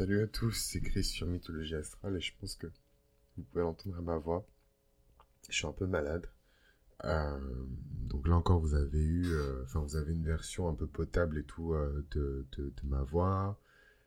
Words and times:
Salut 0.00 0.22
à 0.22 0.26
tous, 0.26 0.52
c'est 0.52 0.80
Chris 0.80 1.04
sur 1.04 1.26
Mythologie 1.26 1.74
Astrale 1.74 2.16
et 2.16 2.22
je 2.22 2.32
pense 2.40 2.54
que 2.54 2.66
vous 3.36 3.42
pouvez 3.42 3.60
l'entendre 3.60 3.98
à 3.98 4.00
ma 4.00 4.16
voix. 4.16 4.46
Je 5.50 5.54
suis 5.54 5.66
un 5.66 5.72
peu 5.72 5.84
malade. 5.84 6.26
Euh, 7.04 7.38
donc 8.08 8.26
là 8.26 8.34
encore, 8.34 8.60
vous 8.60 8.72
avez 8.72 9.02
eu, 9.02 9.26
euh, 9.26 9.62
enfin, 9.64 9.80
vous 9.80 9.96
avez 9.96 10.14
une 10.14 10.24
version 10.24 10.70
un 10.70 10.74
peu 10.74 10.86
potable 10.86 11.36
et 11.36 11.42
tout 11.42 11.74
euh, 11.74 12.02
de, 12.12 12.46
ma 12.84 13.02
voix, 13.02 13.60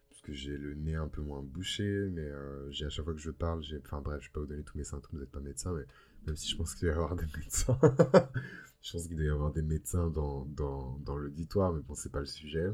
parce 0.10 0.22
que 0.24 0.34
j'ai 0.34 0.58
le 0.58 0.74
nez 0.74 0.96
un 0.96 1.08
peu 1.08 1.22
moins 1.22 1.44
bouché, 1.44 2.10
mais 2.12 2.28
j'ai 2.72 2.88
à 2.88 2.90
chaque 2.90 3.06
fois 3.06 3.14
que 3.14 3.20
je 3.20 3.30
parle, 3.30 3.62
j'ai, 3.62 3.80
enfin 3.86 4.02
bref, 4.02 4.20
je 4.20 4.30
vais 4.30 4.34
pas 4.34 4.40
vous 4.40 4.48
donner 4.48 4.64
tous 4.64 4.80
mes 4.80 4.84
symptômes, 4.84 5.12
vous 5.14 5.20
n'êtes 5.20 5.32
pas 5.32 5.42
médecin, 5.42 5.74
mais 5.74 5.86
même 6.26 6.36
si 6.36 6.50
je 6.50 6.58
pense 6.58 6.74
qu'il 6.74 6.88
doit 6.88 6.96
y 6.96 6.98
avoir 6.98 7.16
des 7.16 7.28
médecins, 7.38 7.78
je 8.82 8.94
pense 8.94 9.06
qu'il 9.06 9.16
doit 9.16 9.26
y 9.26 9.30
avoir 9.30 9.52
des 9.52 9.62
médecins 9.62 10.08
dans 10.08 11.16
l'auditoire, 11.16 11.72
mais 11.72 11.84
bon, 11.84 11.94
c'est 11.94 12.12
pas 12.12 12.22
le 12.22 12.26
sujet. 12.26 12.72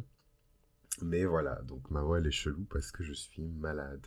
Mais 1.03 1.25
voilà, 1.25 1.61
donc 1.67 1.89
ma 1.91 2.01
voix 2.01 2.19
elle 2.19 2.27
est 2.27 2.31
chelou 2.31 2.65
parce 2.69 2.91
que 2.91 3.03
je 3.03 3.13
suis 3.13 3.43
malade. 3.43 4.05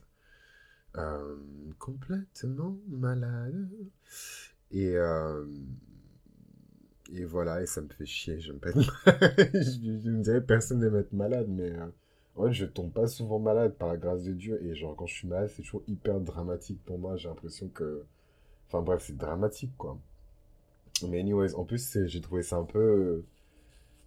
complètement 1.78 2.78
malade. 2.88 3.70
Et, 4.70 4.96
et 7.14 7.24
voilà, 7.24 7.60
et 7.62 7.66
ça 7.66 7.82
me 7.82 7.88
fait 7.88 8.06
chier, 8.06 8.40
j'aime 8.40 8.58
pas 8.58 8.70
être 8.70 8.80
je, 9.54 10.10
me 10.10 10.22
dirais 10.22 10.40
personne 10.40 10.80
n'aime 10.80 10.96
être 10.96 11.12
malade, 11.12 11.46
mais 11.48 11.70
euh, 11.72 11.86
en 12.36 12.46
fait, 12.46 12.52
je 12.52 12.64
tombe 12.64 12.90
pas 12.90 13.06
souvent 13.06 13.38
malade 13.38 13.74
par 13.76 13.88
la 13.88 13.98
grâce 13.98 14.22
de 14.22 14.32
Dieu. 14.32 14.62
Et 14.64 14.74
genre, 14.74 14.96
quand 14.96 15.06
je 15.06 15.14
suis 15.14 15.28
malade, 15.28 15.50
c'est 15.54 15.62
toujours 15.62 15.82
hyper 15.86 16.20
dramatique 16.20 16.82
pour 16.84 16.98
moi. 16.98 17.16
J'ai 17.16 17.28
l'impression 17.28 17.68
que. 17.68 18.04
Enfin 18.68 18.80
bref, 18.80 19.02
c'est 19.06 19.16
dramatique 19.16 19.72
quoi. 19.76 19.98
Mais 21.06 21.20
anyways, 21.20 21.54
en 21.54 21.64
plus, 21.64 21.98
j'ai 22.06 22.20
trouvé 22.22 22.42
ça 22.42 22.56
un 22.56 22.64
peu. 22.64 23.24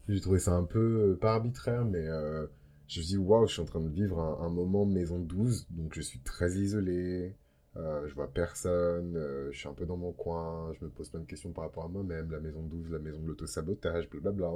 J'ai 0.09 0.21
trouvé 0.21 0.39
ça 0.39 0.53
un 0.53 0.63
peu 0.63 1.11
euh, 1.11 1.15
pas 1.15 1.33
arbitraire, 1.33 1.85
mais 1.85 2.07
euh, 2.07 2.47
je 2.87 2.99
me 2.99 3.05
dis, 3.05 3.17
waouh, 3.17 3.47
je 3.47 3.53
suis 3.53 3.61
en 3.61 3.65
train 3.65 3.81
de 3.81 3.89
vivre 3.89 4.19
un, 4.19 4.45
un 4.45 4.49
moment 4.49 4.85
maison 4.85 5.19
12, 5.19 5.67
donc 5.71 5.93
je 5.93 6.01
suis 6.01 6.19
très 6.19 6.51
isolé. 6.51 7.35
Euh, 7.77 8.07
je 8.07 8.13
vois 8.15 8.31
personne, 8.31 9.17
euh, 9.17 9.51
je 9.51 9.59
suis 9.59 9.67
un 9.67 9.73
peu 9.73 9.85
dans 9.85 9.97
mon 9.97 10.13
coin, 10.13 10.71
je 10.79 10.85
me 10.85 10.89
pose 10.89 11.09
plein 11.09 11.19
de 11.19 11.25
questions 11.25 11.51
par 11.51 11.65
rapport 11.65 11.83
à 11.83 11.87
moi-même, 11.89 12.31
la 12.31 12.39
maison 12.39 12.61
12, 12.61 12.89
la 12.91 12.99
maison 12.99 13.19
de 13.19 13.27
l'auto-sabotage, 13.27 14.09
blablabla. 14.09 14.53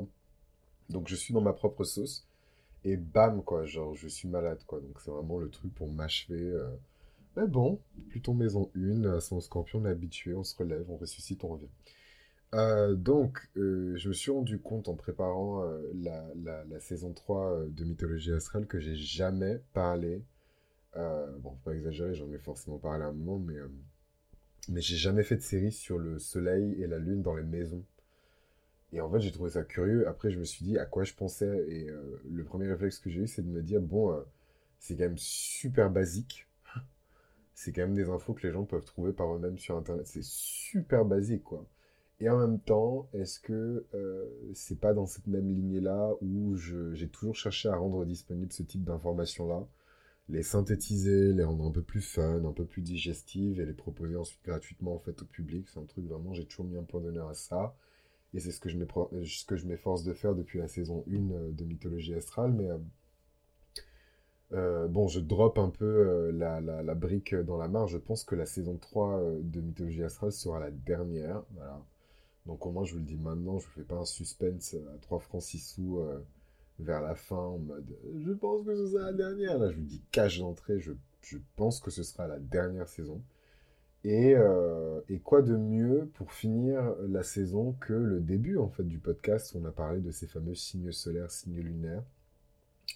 Donc 0.89 1.08
je 1.09 1.16
suis 1.16 1.33
dans 1.33 1.41
ma 1.41 1.52
propre 1.52 1.83
sauce, 1.83 2.25
et 2.86 2.95
bam, 2.95 3.44
quoi, 3.44 3.66
genre 3.66 3.94
je 3.94 4.08
suis 4.08 4.30
malade, 4.30 4.64
quoi. 4.66 4.80
Donc 4.80 5.02
c'est 5.02 5.11
vraiment 5.11 5.38
le 5.38 5.49
truc 5.49 5.73
pour 5.75 5.91
m'achever. 5.91 6.41
Euh. 6.41 6.69
Mais 7.36 7.45
bon, 7.45 7.80
plutôt 8.09 8.33
maison 8.33 8.71
1, 8.75 9.19
son 9.19 9.41
scorpion, 9.41 9.80
on 9.80 9.86
est 9.86 9.89
habitué, 9.89 10.33
on 10.33 10.43
se 10.43 10.55
relève, 10.55 10.86
on 10.89 10.95
ressuscite, 10.95 11.43
on 11.43 11.49
revient. 11.49 11.67
Donc, 12.53 13.50
je 13.55 14.08
me 14.08 14.14
suis 14.14 14.31
rendu 14.31 14.59
compte 14.59 14.88
en 14.88 14.95
préparant 14.95 15.64
la, 15.94 16.25
la, 16.66 16.80
saison 16.80 17.14
3 17.14 17.66
de 17.69 17.83
Mythologie 17.83 18.33
Astrale 18.33 18.66
que 18.66 18.80
j'ai 18.80 18.95
jamais 18.95 19.61
parlé 19.73 20.23
euh, 20.95 21.38
bon, 21.39 21.52
faut 21.52 21.70
pas 21.70 21.75
exagérer, 21.75 22.14
j'en 22.16 22.31
ai 22.31 22.38
forcément 22.38 22.77
parlé 22.77 23.03
à 23.03 23.08
un 23.08 23.11
moment, 23.11 23.39
mais, 23.39 23.55
euh, 23.58 23.70
mais 24.70 24.81
j'ai 24.81 24.97
jamais 24.97 25.23
fait 25.23 25.36
de 25.38 25.42
série 25.42 25.72
sur 25.72 25.97
le 25.97 26.20
soleil 26.20 26.81
et 26.81 26.88
la 26.88 27.00
lune 27.00 27.22
dans 27.22 27.36
les 27.36 27.44
maisons. 27.44 27.83
Et 28.94 29.02
en 29.02 29.11
fait, 29.11 29.20
j'ai 29.20 29.31
trouvé 29.31 29.52
ça 29.52 29.64
curieux. 29.64 30.08
Après, 30.08 30.31
je 30.31 30.39
me 30.39 30.44
suis 30.44 30.66
dit 30.66 30.77
à 30.80 30.86
quoi 30.86 31.03
je 31.03 31.14
pensais. 31.14 31.66
Et 31.70 31.89
euh, 31.89 32.22
le 32.30 32.44
premier 32.44 32.67
réflexe 32.67 33.00
que 33.00 33.09
j'ai 33.09 33.22
eu, 33.22 33.27
c'est 33.27 33.44
de 33.44 33.50
me 33.50 33.61
dire 33.61 33.81
bon, 33.81 34.23
c'est 34.80 34.95
quand 34.95 35.03
même 35.03 35.17
super 35.17 35.92
basique. 35.92 36.47
c'est 37.53 37.72
quand 37.72 37.81
même 37.83 37.95
des 37.95 38.09
infos 38.09 38.33
que 38.33 38.47
les 38.47 38.53
gens 38.53 38.66
peuvent 38.66 38.86
trouver 38.86 39.14
par 39.14 39.33
eux-mêmes 39.36 39.59
sur 39.59 39.77
Internet. 39.77 40.08
C'est 40.08 40.23
super 40.23 41.05
basique, 41.05 41.44
quoi. 41.44 41.66
Et 42.19 42.29
en 42.29 42.37
même 42.37 42.59
temps, 42.59 43.07
est-ce 43.13 43.39
que 43.39 43.85
c'est 44.53 44.79
pas 44.79 44.93
dans 44.93 45.05
cette 45.05 45.27
même 45.27 45.47
lignée-là 45.47 46.13
où 46.21 46.55
j'ai 46.55 47.07
toujours 47.07 47.35
cherché 47.35 47.69
à 47.69 47.75
rendre 47.77 48.05
disponible 48.05 48.51
ce 48.51 48.63
type 48.63 48.83
d'informations-là 48.83 49.65
les 50.29 50.43
synthétiser, 50.43 51.33
les 51.33 51.43
rendre 51.43 51.65
un 51.65 51.71
peu 51.71 51.81
plus 51.81 52.01
fun, 52.01 52.45
un 52.45 52.51
peu 52.51 52.65
plus 52.65 52.81
digestives 52.81 53.59
et 53.59 53.65
les 53.65 53.73
proposer 53.73 54.15
ensuite 54.15 54.43
gratuitement 54.43 54.95
en 54.95 54.99
fait 54.99 55.21
au 55.21 55.25
public? 55.25 55.67
C'est 55.67 55.79
un 55.79 55.85
truc 55.85 56.05
vraiment, 56.05 56.33
j'ai 56.33 56.45
toujours 56.45 56.65
mis 56.65 56.77
un 56.77 56.83
point 56.83 57.01
d'honneur 57.01 57.29
à 57.29 57.33
ça. 57.33 57.75
Et 58.35 58.39
c'est 58.39 58.52
ce 58.52 58.59
que 58.59 58.69
je 58.69 59.65
m'efforce 59.67 60.03
de 60.03 60.13
faire 60.13 60.35
depuis 60.35 60.59
la 60.59 60.67
saison 60.67 61.03
1 61.09 61.31
euh, 61.31 61.52
de 61.52 61.65
Mythologie 61.65 62.13
Astrale. 62.13 62.53
Mais 62.53 62.69
euh, 62.69 62.77
euh, 64.52 64.87
bon, 64.87 65.08
je 65.08 65.19
drop 65.19 65.58
un 65.58 65.69
peu 65.69 66.29
la, 66.31 66.61
la, 66.61 66.95
brique 66.95 67.33
dans 67.33 67.58
la 67.58 67.67
mare. 67.67 67.87
Je 67.87 67.97
pense 67.97 68.23
que 68.23 68.35
la 68.35 68.45
saison 68.45 68.77
3 68.77 69.21
de 69.41 69.61
Mythologie 69.61 70.03
Astrale 70.03 70.31
sera 70.31 70.59
la 70.59 70.69
dernière. 70.69 71.43
Voilà. 71.55 71.83
Donc 72.45 72.66
au 72.66 72.72
moins, 72.72 72.86
je 72.86 72.94
vous 72.94 73.00
le 73.00 73.05
dis 73.05 73.17
maintenant, 73.17 73.60
je 73.60 73.67
ne 73.67 73.72
fais 73.72 73.83
pas 73.83 73.98
un 73.98 74.05
suspense 74.05 74.73
à 74.73 74.98
3 75.02 75.20
francs 75.20 75.44
6 75.44 75.60
sous 75.60 76.02
vers 76.80 77.02
la 77.02 77.16
fin 77.16 77.36
en 77.36 77.58
mode 77.58 77.98
je 78.26 78.32
pense 78.32 78.66
que 78.66 78.76
ce 78.76 78.88
sera 78.88 79.05
la 79.05 79.14
dernière. 79.14 79.58
Là, 79.58 79.70
je 79.70 79.76
vous 79.76 79.83
dis 79.83 80.02
cache 80.11 80.39
d'entrée, 80.39 80.80
je, 80.80 80.94
je, 81.22 81.38
pense 81.55 81.80
que 81.80 81.92
ce 81.92 82.04
sera 82.04 82.27
la 82.27 82.39
dernière 82.39 82.88
saison. 82.88 83.22
Et, 84.05 84.33
euh, 84.36 85.02
et, 85.10 85.20
quoi 85.20 85.42
de 85.42 85.58
mieux 85.58 86.10
pour 86.14 86.32
finir 86.32 86.95
la 87.10 87.22
saison 87.22 87.73
que 87.82 87.94
le 87.94 88.22
début 88.22 88.58
en 88.58 88.70
fait 88.70 88.83
du 88.83 88.98
podcast 88.98 89.54
où 89.54 89.60
on 89.61 89.66
a 89.66 89.71
parlé 89.71 90.00
de 90.00 90.11
ces 90.11 90.26
fameux 90.26 90.56
signes 90.56 90.94
solaires, 90.94 91.32
signes 91.32 91.60
lunaires? 91.60 92.04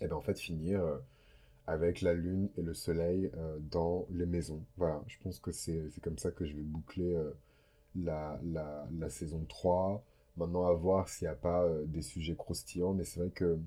Et 0.02 0.08
bien 0.08 0.16
en 0.16 0.22
fait 0.22 0.40
finir 0.40 0.82
euh, 0.82 0.98
avec 1.68 2.02
la 2.02 2.14
lune 2.14 2.50
et 2.58 2.62
le 2.62 2.74
soleil 2.74 3.30
euh, 3.38 3.58
dans 3.70 4.08
les 4.12 4.26
maisons. 4.26 4.64
Voilà, 4.78 5.04
je 5.08 5.18
pense 5.22 5.40
que 5.40 5.52
c'est 5.52 5.90
comme 6.02 6.18
ça 6.18 6.32
que 6.32 6.46
je 6.46 6.56
vais 6.56 6.64
boucler 6.64 7.18
la, 7.96 8.40
la, 8.44 9.10
saison 9.10 9.46
3. 9.48 10.04
Maintenant, 10.38 10.66
à 10.66 10.74
voir 10.74 11.10
s'il 11.10 11.28
n'y 11.28 11.32
a 11.32 11.36
pas 11.36 11.64
euh, 11.64 11.86
des 11.86 12.02
sujets 12.02 12.36
croustillants, 12.36 12.94
mais 12.94 13.04
c'est 13.04 13.20
vrai 13.20 13.30
que 13.30 13.58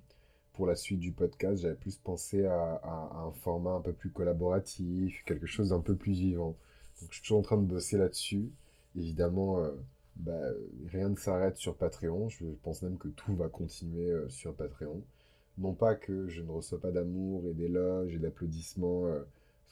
pour 0.52 0.66
la 0.66 0.74
suite 0.74 1.00
du 1.00 1.12
podcast, 1.12 1.62
j'avais 1.62 1.76
plus 1.76 1.96
pensé 1.96 2.44
à, 2.46 2.80
un 2.84 3.30
format 3.32 3.72
un 3.72 3.80
peu 3.80 3.92
plus 3.92 4.10
collaboratif, 4.10 5.22
quelque 5.24 5.46
chose 5.46 5.68
d'un 5.70 5.80
peu 5.80 5.94
plus 5.94 6.12
vivant. 6.12 6.56
Donc, 7.00 7.10
je 7.10 7.14
suis 7.14 7.22
toujours 7.22 7.38
en 7.38 7.42
train 7.42 7.58
de 7.58 7.66
bosser 7.66 7.98
là-dessus. 7.98 8.50
Évidemment, 8.96 9.60
euh, 9.60 9.70
bah, 10.16 10.40
rien 10.88 11.10
ne 11.10 11.16
s'arrête 11.16 11.56
sur 11.58 11.76
Patreon. 11.76 12.28
Je 12.30 12.46
pense 12.62 12.82
même 12.82 12.98
que 12.98 13.08
tout 13.08 13.36
va 13.36 13.48
continuer 13.48 14.10
euh, 14.10 14.28
sur 14.28 14.54
Patreon. 14.54 15.02
Non 15.58 15.72
pas 15.72 15.94
que 15.94 16.28
je 16.28 16.42
ne 16.42 16.50
reçois 16.50 16.80
pas 16.80 16.90
d'amour 16.90 17.46
et 17.46 17.54
d'éloges 17.54 18.14
et 18.14 18.18
d'applaudissements, 18.18 19.06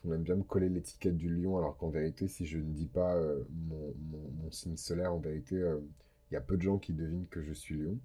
qu'on 0.05 0.13
aime 0.13 0.23
bien 0.23 0.37
me 0.37 0.43
coller 0.43 0.69
l'étiquette 0.69 1.17
du 1.17 1.29
lion, 1.29 1.59
alors 1.59 1.77
qu'en 1.77 1.89
vérité, 1.89 2.29
si 2.29 2.47
je 2.47 2.59
ne 2.59 2.73
dis 2.73 2.87
pas 2.87 3.19
mon, 3.69 3.95
mon, 4.43 4.51
signe 4.51 4.77
solaire, 4.77 5.13
en 5.13 5.19
vérité, 5.19 5.57
il 6.31 6.35
y 6.35 6.37
a 6.37 6.41
peu 6.41 6.57
de 6.57 6.63
gens 6.63 6.79
qui 6.79 6.93
devinent 6.93 7.27
que 7.29 7.43
je 7.43 7.53
suis 7.53 7.77
lion. 7.77 7.99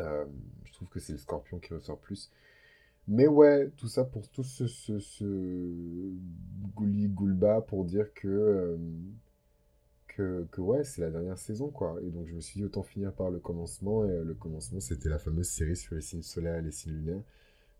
Euh, 0.00 0.24
je 0.64 0.72
trouve 0.72 0.88
que 0.88 1.00
c'est 1.00 1.12
le 1.12 1.18
scorpion 1.18 1.58
qui 1.58 1.74
ressort 1.74 1.98
plus. 1.98 2.30
Mais 3.08 3.26
ouais, 3.26 3.70
tout 3.76 3.88
ça 3.88 4.04
pour 4.04 4.28
tout 4.28 4.44
ce, 4.44 4.66
ce, 4.66 4.98
ce 4.98 5.24
gouli 6.74 7.08
goulba 7.08 7.60
pour 7.60 7.84
dire 7.84 8.12
que, 8.14 8.28
euh, 8.28 8.76
que, 10.08 10.46
que, 10.52 10.60
ouais, 10.60 10.84
c'est 10.84 11.00
la 11.00 11.10
dernière 11.10 11.38
saison, 11.38 11.68
quoi. 11.70 11.96
Et 12.02 12.10
donc 12.10 12.28
je 12.28 12.34
me 12.34 12.40
suis 12.40 12.60
dit 12.60 12.64
autant 12.64 12.82
finir 12.82 13.12
par 13.12 13.30
le 13.30 13.38
commencement. 13.38 14.04
Et 14.04 14.10
euh, 14.10 14.24
le 14.24 14.34
commencement, 14.34 14.80
c'était 14.80 15.08
la 15.08 15.18
fameuse 15.18 15.48
série 15.48 15.76
sur 15.76 15.94
les 15.94 16.02
signes 16.02 16.22
solaires 16.22 16.56
et 16.56 16.62
les 16.62 16.72
signes 16.72 16.94
lunaires. 16.94 17.22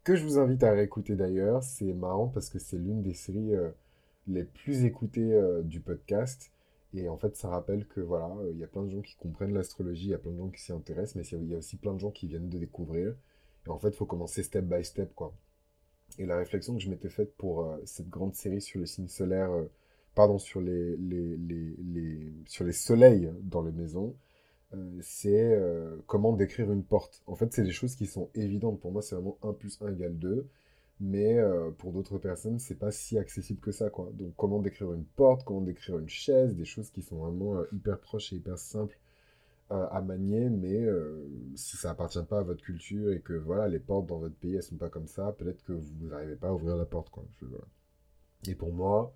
Que 0.04 0.16
je 0.16 0.24
vous 0.24 0.38
invite 0.38 0.62
à 0.64 0.72
réécouter 0.72 1.14
d'ailleurs. 1.14 1.62
C'est 1.62 1.92
marrant 1.92 2.28
parce 2.28 2.48
que 2.48 2.58
c'est 2.58 2.78
l'une 2.78 3.02
des 3.02 3.14
séries 3.14 3.52
les 4.26 4.44
plus 4.44 4.84
écoutées 4.84 5.38
du 5.64 5.80
podcast. 5.80 6.50
Et 6.92 7.08
en 7.08 7.16
fait, 7.16 7.36
ça 7.36 7.48
rappelle 7.48 7.86
que 7.86 8.00
voilà, 8.00 8.26
euh, 8.40 8.50
il 8.52 8.58
y 8.58 8.64
a 8.64 8.66
plein 8.66 8.82
de 8.82 8.90
gens 8.90 9.00
qui 9.00 9.14
comprennent 9.16 9.54
l'astrologie, 9.54 10.06
il 10.06 10.10
y 10.10 10.14
a 10.14 10.18
plein 10.18 10.32
de 10.32 10.38
gens 10.38 10.48
qui 10.48 10.60
s'y 10.60 10.72
intéressent, 10.72 11.16
mais 11.16 11.38
il 11.38 11.48
y 11.48 11.54
a 11.54 11.58
aussi 11.58 11.76
plein 11.76 11.94
de 11.94 12.00
gens 12.00 12.10
qui 12.10 12.26
viennent 12.26 12.48
de 12.48 12.58
découvrir. 12.58 13.14
Et 13.66 13.70
en 13.70 13.78
fait, 13.78 13.90
il 13.90 13.94
faut 13.96 14.06
commencer 14.06 14.42
step 14.42 14.64
by 14.64 14.84
step, 14.84 15.14
quoi. 15.14 15.32
Et 16.18 16.26
la 16.26 16.36
réflexion 16.36 16.74
que 16.74 16.80
je 16.80 16.90
m'étais 16.90 17.08
faite 17.08 17.36
pour 17.36 17.62
euh, 17.62 17.76
cette 17.84 18.08
grande 18.08 18.34
série 18.34 18.60
sur 18.60 18.80
le 18.80 18.86
signe 18.86 19.06
solaire, 19.08 19.52
euh, 19.52 19.70
pardon, 20.16 20.38
sur 20.38 20.60
les, 20.60 20.96
les, 20.96 22.32
sur 22.46 22.64
les 22.64 22.72
soleils 22.72 23.30
dans 23.42 23.62
les 23.62 23.72
maisons, 23.72 24.16
c'est 25.00 25.58
comment 26.06 26.32
décrire 26.32 26.70
une 26.72 26.84
porte. 26.84 27.22
En 27.26 27.34
fait, 27.34 27.52
c'est 27.52 27.62
des 27.62 27.72
choses 27.72 27.96
qui 27.96 28.06
sont 28.06 28.30
évidentes. 28.34 28.80
Pour 28.80 28.92
moi, 28.92 29.02
c'est 29.02 29.14
vraiment 29.14 29.38
1 29.42 29.52
plus 29.54 29.80
1 29.82 29.92
égale 29.92 30.18
2 30.18 30.48
mais 31.00 31.38
euh, 31.38 31.70
pour 31.70 31.92
d'autres 31.92 32.18
personnes, 32.18 32.58
c'est 32.58 32.78
pas 32.78 32.90
si 32.90 33.18
accessible 33.18 33.60
que 33.60 33.72
ça, 33.72 33.88
quoi. 33.90 34.10
Donc, 34.12 34.34
comment 34.36 34.60
décrire 34.60 34.92
une 34.92 35.04
porte, 35.04 35.44
comment 35.44 35.62
décrire 35.62 35.98
une 35.98 36.08
chaise, 36.08 36.54
des 36.54 36.66
choses 36.66 36.90
qui 36.90 37.02
sont 37.02 37.16
vraiment 37.16 37.56
euh, 37.56 37.64
hyper 37.72 37.98
proches 37.98 38.32
et 38.32 38.36
hyper 38.36 38.58
simples 38.58 38.98
euh, 39.72 39.86
à 39.90 40.02
manier, 40.02 40.50
mais 40.50 40.86
si 41.54 41.76
ça 41.76 41.90
appartient 41.90 42.22
pas 42.28 42.40
à 42.40 42.42
votre 42.42 42.62
culture 42.62 43.12
et 43.12 43.20
que 43.20 43.32
voilà, 43.32 43.68
les 43.68 43.78
portes 43.78 44.06
dans 44.06 44.18
votre 44.18 44.34
pays 44.34 44.56
elles 44.56 44.62
sont 44.62 44.76
pas 44.76 44.90
comme 44.90 45.06
ça, 45.06 45.32
peut-être 45.38 45.64
que 45.64 45.72
vous 45.72 46.08
n'arrivez 46.08 46.36
pas 46.36 46.48
à 46.48 46.52
ouvrir 46.52 46.76
la 46.76 46.84
porte, 46.84 47.10
quoi. 47.10 47.24
Et 48.46 48.54
pour 48.54 48.72
moi, 48.72 49.14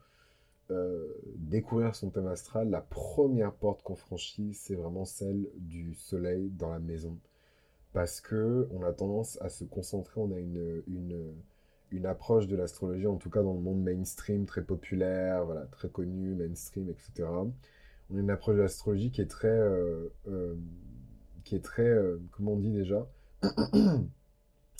découvrir 1.36 1.94
son 1.94 2.10
thème 2.10 2.26
astral, 2.26 2.70
la 2.70 2.80
première 2.80 3.52
porte 3.52 3.82
qu'on 3.82 3.96
franchit, 3.96 4.54
c'est 4.54 4.74
vraiment 4.74 5.04
celle 5.04 5.48
du 5.56 5.94
soleil 5.94 6.50
dans 6.50 6.70
la 6.70 6.78
maison, 6.78 7.18
parce 7.92 8.20
que 8.20 8.68
on 8.72 8.82
a 8.82 8.92
tendance 8.92 9.38
à 9.40 9.48
se 9.48 9.64
concentrer, 9.64 10.20
on 10.20 10.32
a 10.32 10.38
une, 10.38 10.82
une 10.88 11.34
une 11.94 12.06
approche 12.06 12.48
de 12.48 12.56
l'astrologie, 12.56 13.06
en 13.06 13.16
tout 13.16 13.30
cas 13.30 13.42
dans 13.42 13.54
le 13.54 13.60
monde 13.60 13.82
mainstream, 13.82 14.46
très 14.46 14.62
populaire, 14.62 15.44
voilà, 15.44 15.62
très 15.66 15.88
connu, 15.88 16.34
mainstream, 16.34 16.90
etc. 16.90 17.28
On 18.10 18.16
a 18.16 18.20
une 18.20 18.30
approche 18.30 18.56
de 18.56 18.62
l'astrologie 18.62 19.10
qui 19.10 19.20
est 19.20 19.30
très, 19.30 19.48
euh, 19.48 20.12
euh, 20.28 20.54
qui 21.44 21.54
est 21.54 21.64
très, 21.64 21.88
euh, 21.88 22.20
comment 22.32 22.52
on 22.52 22.58
dit 22.58 22.72
déjà, 22.72 23.06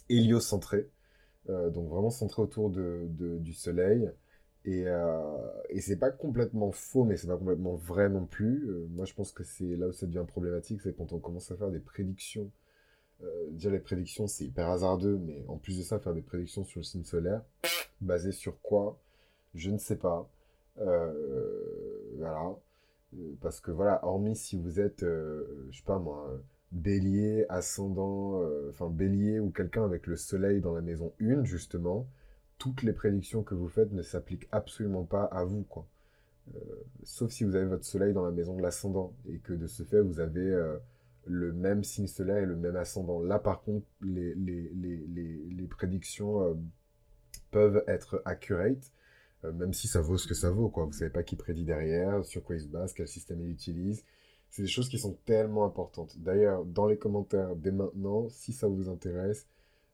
héliocentrée. 0.09 0.89
donc 1.49 1.89
vraiment 1.89 2.11
centré 2.11 2.43
autour 2.43 2.71
de, 2.71 3.07
du 3.39 3.53
soleil. 3.53 4.11
Et, 4.67 4.87
et 5.69 5.81
c'est 5.83 5.99
pas 5.99 6.11
complètement 6.11 6.73
faux, 6.73 7.05
mais 7.05 7.17
c'est 7.17 7.27
pas 7.27 7.37
complètement 7.37 7.75
vrai 7.75 8.09
non 8.09 8.25
plus. 8.27 8.67
moi, 8.91 9.05
je 9.05 9.15
pense 9.15 9.33
que 9.33 9.45
c'est 9.45 9.77
là 9.77 9.89
où 9.89 9.93
ça 9.93 10.07
devient 10.07 10.25
problématique, 10.27 10.81
c'est 10.83 10.97
quand 10.97 11.13
on 11.13 11.19
commence 11.19 11.51
à 11.51 11.57
faire 11.57 11.71
des 11.71 11.81
prédictions. 11.81 12.51
déjà, 13.51 13.71
les 13.71 13.79
prédictions, 13.79 14.27
c'est 14.27 14.45
hyper 14.47 14.71
hasardeux, 14.71 15.19
mais 15.19 15.45
en 15.49 15.59
plus 15.59 15.79
de 15.79 15.83
ça, 15.83 15.99
faire 15.99 16.15
des 16.15 16.23
prédictions 16.23 16.65
sur 16.65 16.81
le 16.81 16.85
signe 16.85 17.05
solaire, 17.05 17.43
basées 18.01 18.33
sur 18.33 18.61
quoi? 18.63 18.99
Je 19.55 19.71
ne 19.71 19.79
sais 19.79 19.97
pas. 19.97 20.31
voilà. 20.77 22.57
Parce 23.43 23.61
que 23.61 23.71
voilà, 23.71 24.05
hormis 24.05 24.37
si 24.37 24.57
vous 24.57 24.81
êtes, 24.81 25.01
je 25.03 25.77
sais 25.77 25.85
pas 25.85 25.99
moi, 25.99 26.41
bélier, 26.75 27.47
ascendant, 27.49 28.43
euh, 28.43 28.69
enfin 28.71 28.91
bélier 28.91 29.39
ou 29.41 29.51
quelqu'un 29.51 29.85
avec 29.85 30.07
le 30.07 30.17
soleil 30.17 30.61
dans 30.61 30.75
la 30.75 30.83
maison 30.83 31.13
1, 31.21 31.45
justement, 31.45 32.07
toutes 32.59 32.83
les 32.83 32.93
prédictions 32.93 33.43
que 33.43 33.55
vous 33.55 33.69
faites 33.69 33.93
ne 33.93 34.03
s'appliquent 34.03 34.49
absolument 34.53 35.05
pas 35.05 35.25
à 35.25 35.45
vous, 35.45 35.63
quoi. 35.63 35.87
Euh, 36.55 36.59
sauf 37.05 37.31
si 37.31 37.45
vous 37.45 37.57
avez 37.57 37.67
votre 37.67 37.85
soleil 37.85 38.13
dans 38.13 38.25
la 38.25 38.31
maison 38.31 38.55
de 38.57 38.63
l'ascendant 38.63 39.15
et 39.27 39.39
que 39.39 39.53
de 39.55 39.67
ce 39.67 39.83
fait, 39.83 40.01
vous 40.01 40.21
avez 40.21 40.47
euh, 40.47 40.77
le 41.27 41.53
même 41.53 41.85
signe 41.85 42.07
solaire 42.07 42.43
et 42.43 42.47
le 42.47 42.57
même 42.57 42.77
ascendant. 42.77 43.23
Là, 43.23 43.39
par 43.39 43.63
contre, 43.63 43.87
les, 44.03 44.35
les, 44.35 44.69
les, 44.75 45.07
les 45.07 45.67
prédictions 45.67 46.55
peuvent 47.51 47.83
être 47.87 48.21
accurate, 48.27 48.93
même 49.43 49.73
si 49.73 49.89
ça 49.89 50.03
vaut 50.03 50.19
ce 50.19 50.29
que 50.29 50.35
ça 50.35 50.51
vaut, 50.51 50.69
quoi. 50.69 50.85
Vous 50.85 50.93
savez 50.93 51.11
pas 51.11 51.23
qui 51.23 51.37
prédit 51.37 51.65
derrière, 51.65 52.25
sur 52.25 52.43
quoi 52.45 52.57
il 52.57 52.61
se 52.61 52.69
base, 52.69 52.93
quel 52.93 53.09
système 53.09 53.41
il 53.41 53.51
utilise. 53.51 54.05
C'est 54.51 54.63
des 54.63 54.69
choses 54.69 54.89
qui 54.89 54.99
sont 54.99 55.17
tellement 55.25 55.65
importantes. 55.65 56.19
D'ailleurs, 56.19 56.65
dans 56.65 56.87
les 56.87 56.99
commentaires 56.99 57.57
dès 57.57 57.73
maintenant, 57.73 58.29
si 58.29 58.53
ça 58.53 58.69
vous 58.69 58.89
intéresse, 58.89 59.47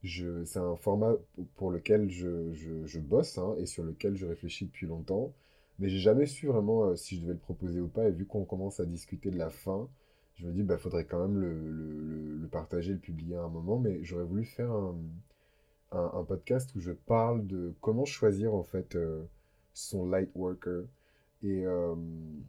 c'est 0.05 0.59
un 0.59 0.77
format 0.77 1.15
pour 1.57 1.71
lequel 1.71 2.11
je, 2.11 2.99
bosse 2.99 3.39
hein, 3.39 3.55
et 3.59 3.67
sur 3.67 3.85
lequel 3.85 4.17
je 4.17 4.27
réfléchis 4.27 4.67
depuis 4.67 4.87
longtemps. 4.87 5.33
Mais 5.79 5.89
j'ai 5.89 5.99
jamais 5.99 6.27
su 6.27 6.47
vraiment 6.47 6.85
euh, 6.85 6.97
si 6.97 7.17
je 7.17 7.23
devais 7.23 7.33
le 7.33 7.39
proposer 7.39 7.81
ou 7.81 7.89
pas. 7.89 8.09
Et 8.09 8.11
vu 8.11 8.27
qu'on 8.27 8.45
commence 8.45 8.81
à 8.81 8.85
discuter 8.85 9.31
de 9.31 9.39
la 9.39 9.51
fin, 9.51 9.89
je 10.37 10.47
me 10.47 10.53
dis, 10.53 10.63
bah, 10.63 10.79
faudrait 10.79 11.05
quand 11.05 11.27
même 11.27 11.39
le, 11.39 12.49
partager, 12.49 12.93
le 12.93 12.99
publier 12.99 13.37
à 13.37 13.43
un 13.43 13.49
moment. 13.49 13.79
Mais 13.79 14.03
j'aurais 14.03 14.25
voulu 14.25 14.45
faire 14.45 14.71
un, 15.93 16.25
podcast 16.25 16.75
où 16.77 16.81
je 16.81 16.93
parle 16.93 17.47
de 17.47 17.75
comment 17.81 18.05
choisir 18.05 18.55
en 18.55 18.63
fait 18.63 18.95
euh, 18.95 19.23
son 19.75 20.07
light 20.07 20.31
worker. 20.35 20.85
Euh, 21.45 21.95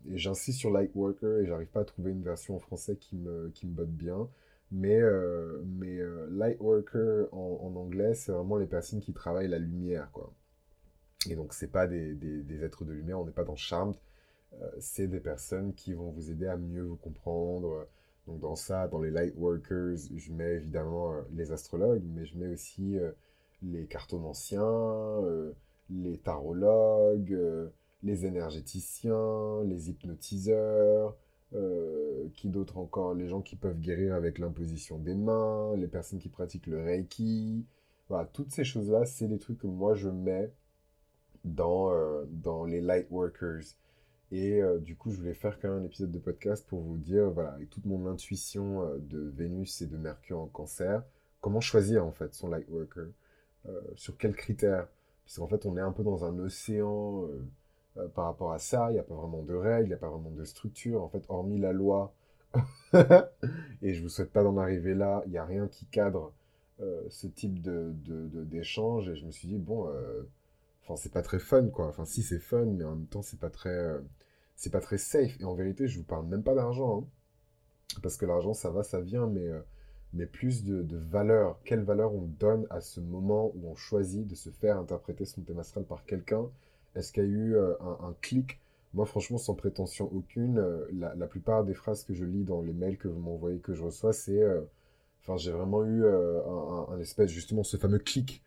et, 0.09 0.18
j'insiste 0.18 0.59
sur 0.59 0.69
Lightworker 0.69 1.39
et 1.42 1.45
j'arrive 1.45 1.68
pas 1.68 1.81
à 1.81 1.86
trouver 1.86 2.12
une 2.12 2.24
version 2.24 2.57
en 2.57 2.59
français 2.59 2.98
qui 2.98 3.15
me 3.15 3.51
botte 3.63 3.92
bien. 3.92 4.30
Mais, 4.71 5.00
euh, 5.01 5.62
mais 5.65 5.97
euh, 6.00 7.27
en, 7.31 7.75
anglais, 7.75 8.13
c'est 8.13 8.31
vraiment 8.31 8.57
les 8.57 8.68
personnes 8.68 9.01
qui 9.01 9.13
travaillent 9.13 9.50
la 9.50 9.59
lumière, 9.59 10.09
quoi. 10.12 10.31
Et 11.29 11.35
donc, 11.35 11.53
c'est 11.53 11.68
pas 11.68 11.88
des, 11.88 12.13
des, 12.15 12.41
des, 12.41 12.63
êtres 12.63 12.85
de 12.85 12.94
lumière, 12.94 13.19
on 13.19 13.25
n'est 13.25 13.31
pas 13.31 13.44
dans 13.44 13.56
Charmed. 13.56 13.95
c'est 14.79 15.07
des 15.07 15.19
personnes 15.19 15.73
qui 15.73 15.94
vont 15.94 16.09
vous 16.12 16.31
aider 16.31 16.47
à 16.47 16.57
mieux 16.57 16.83
vous 16.83 16.95
comprendre. 16.95 17.88
Donc, 18.27 18.39
dans 18.39 18.56
ça, 18.56 18.88
dans 18.88 19.00
les 19.01 19.12
Lightworkers, 19.12 19.97
je 20.15 20.31
mets 20.31 20.56
évidemment 20.56 21.13
les 21.33 21.51
astrologues, 21.51 22.03
mais 22.06 22.25
je 22.25 22.38
mets 22.38 22.53
aussi 22.53 22.97
les 23.62 23.85
cartomanciens, 23.85 25.21
les 25.89 26.17
tarologues 26.17 27.38
les 28.03 28.25
énergéticiens, 28.25 29.63
les 29.65 29.89
hypnotiseurs, 29.89 31.15
euh, 31.53 32.27
qui 32.33 32.50
d'autres 32.50 32.77
encore? 32.77 33.13
Les 33.13 33.27
gens 33.27 33.42
qui 33.42 33.56
peuvent 33.56 33.80
guérir 33.80 34.15
avec 34.15 34.39
l'imposition 34.39 34.98
des 34.98 35.15
mains, 35.15 35.75
les 35.75 35.88
personnes 35.88 36.19
qui 36.19 36.30
pratiquent 36.30 36.68
le 36.68 36.81
Reiki. 36.81 37.65
Voilà, 38.09 38.25
toutes 38.25 38.51
ces 38.51 38.63
choses-là, 38.63 39.06
c'est 39.06 39.27
des 39.27 39.38
trucs 39.38 39.59
que 39.59 39.68
moi 39.68 39.94
je 39.95 40.09
mets 40.09 40.53
dans, 41.44 41.92
euh, 41.92 42.25
dans 42.30 42.65
les 42.65 42.81
light 42.81 43.07
workers. 43.09 43.63
Et 44.31 44.62
euh, 44.62 44.80
du 44.80 44.95
coup, 44.95 45.12
je 45.12 45.18
voulais 45.18 45.33
faire 45.33 45.59
quand 45.59 45.69
même 45.69 45.83
un 45.83 45.86
épisode 45.86 46.12
de 46.12 46.19
podcast 46.19 46.65
pour 46.68 46.80
vous 46.80 46.98
dire, 46.98 47.30
voilà, 47.31 47.51
avec 47.51 47.69
toute 47.69 47.86
mon 47.86 48.07
intuition 48.07 48.86
de 48.98 49.19
Vénus 49.19 49.81
et 49.81 49.88
de 49.88 49.98
Mercure 49.98 50.39
en 50.39 50.48
cancer, 50.48 51.03
comment 51.42 51.62
choisir 51.62 52.06
en 52.06 52.12
fait 52.12 52.33
son 52.33 52.48
light 52.48 52.69
worker, 52.69 53.07
sur 53.95 54.18
quels 54.18 54.36
critères? 54.36 54.88
Parce 55.25 55.38
qu'en 55.38 55.48
fait, 55.48 55.65
on 55.65 55.75
est 55.75 55.81
un 55.81 55.92
peu 55.92 56.03
dans 56.03 56.24
un 56.24 56.39
océan 56.39 57.27
euh, 57.97 58.07
par 58.07 58.25
rapport 58.25 58.53
à 58.53 58.59
ça. 58.59 58.88
Il 58.89 58.93
n'y 58.93 58.99
a 58.99 59.03
pas 59.03 59.15
vraiment 59.15 59.43
de 59.43 59.53
règles, 59.53 59.85
il 59.85 59.89
n'y 59.89 59.93
a 59.93 59.97
pas 59.97 60.09
vraiment 60.09 60.31
de 60.31 60.43
structure. 60.45 61.03
En 61.03 61.09
fait, 61.09 61.23
hormis 61.27 61.59
la 61.59 61.73
loi, 61.73 62.13
et 63.81 63.93
je 63.93 64.01
vous 64.01 64.09
souhaite 64.09 64.31
pas 64.31 64.43
d'en 64.43 64.57
arriver 64.57 64.93
là, 64.93 65.23
il 65.25 65.31
n'y 65.31 65.38
a 65.38 65.45
rien 65.45 65.67
qui 65.67 65.85
cadre 65.85 66.33
euh, 66.81 67.03
ce 67.09 67.27
type 67.27 67.61
de, 67.61 67.93
d'échange. 68.45 69.09
Et 69.09 69.15
je 69.15 69.25
me 69.25 69.31
suis 69.31 69.47
dit, 69.47 69.57
bon, 69.57 69.88
euh, 69.89 70.23
enfin, 70.83 70.95
c'est 70.95 71.11
pas 71.11 71.21
très 71.21 71.39
fun, 71.39 71.67
quoi. 71.67 71.88
Enfin, 71.88 72.05
si, 72.05 72.23
c'est 72.23 72.39
fun, 72.39 72.65
mais 72.65 72.83
en 72.83 72.95
même 72.95 73.07
temps, 73.07 73.21
c'est 73.21 73.39
pas 73.39 73.49
très, 73.49 73.97
c'est 74.55 74.71
pas 74.71 74.81
très 74.81 74.97
safe. 74.97 75.39
Et 75.39 75.43
en 75.43 75.53
vérité, 75.55 75.88
je 75.88 75.97
vous 75.97 76.05
parle 76.05 76.27
même 76.27 76.43
pas 76.43 76.55
d'argent, 76.55 77.01
hein. 77.01 77.99
parce 78.01 78.17
que 78.17 78.25
l'argent, 78.25 78.53
ça 78.53 78.69
va, 78.69 78.83
ça 78.83 79.01
vient, 79.01 79.27
mais 79.27 79.49
mais 80.13 80.25
plus 80.25 80.63
de, 80.63 80.81
de, 80.81 80.97
valeur. 80.97 81.59
Quelle 81.63 81.83
valeur 81.83 82.13
on 82.13 82.23
donne 82.23 82.67
à 82.69 82.81
ce 82.81 82.99
moment 82.99 83.51
où 83.55 83.69
on 83.69 83.75
choisit 83.75 84.27
de 84.27 84.35
se 84.35 84.49
faire 84.49 84.77
interpréter 84.77 85.25
son 85.25 85.41
thème 85.41 85.59
astral 85.59 85.85
par 85.85 86.03
quelqu'un 86.05 86.49
est-ce 86.95 87.11
qu'il 87.11 87.23
y 87.23 87.25
a 87.25 87.29
eu 87.29 87.55
euh, 87.55 87.73
un, 87.81 88.13
clic? 88.21 88.59
Moi, 88.93 89.05
franchement, 89.05 89.38
sans 89.38 89.55
prétention 89.55 90.11
aucune, 90.13 90.57
euh, 90.59 90.85
la, 90.93 91.27
plupart 91.27 91.63
des 91.63 91.73
phrases 91.73 92.03
que 92.03 92.13
je 92.13 92.25
lis 92.25 92.43
dans 92.43 92.61
les 92.61 92.73
mails 92.73 92.97
que 92.97 93.07
vous 93.07 93.19
m'envoyez, 93.19 93.59
que 93.59 93.73
je 93.73 93.83
reçois, 93.83 94.13
c'est... 94.13 94.41
Euh, 94.41 94.61
enfin, 95.21 95.38
j'ai 95.38 95.51
vraiment 95.51 95.85
eu 95.85 96.05
un, 96.05 96.99
espèce, 96.99 97.29
justement, 97.31 97.63
ce 97.63 97.77
fameux 97.77 97.99
clic 97.99 98.43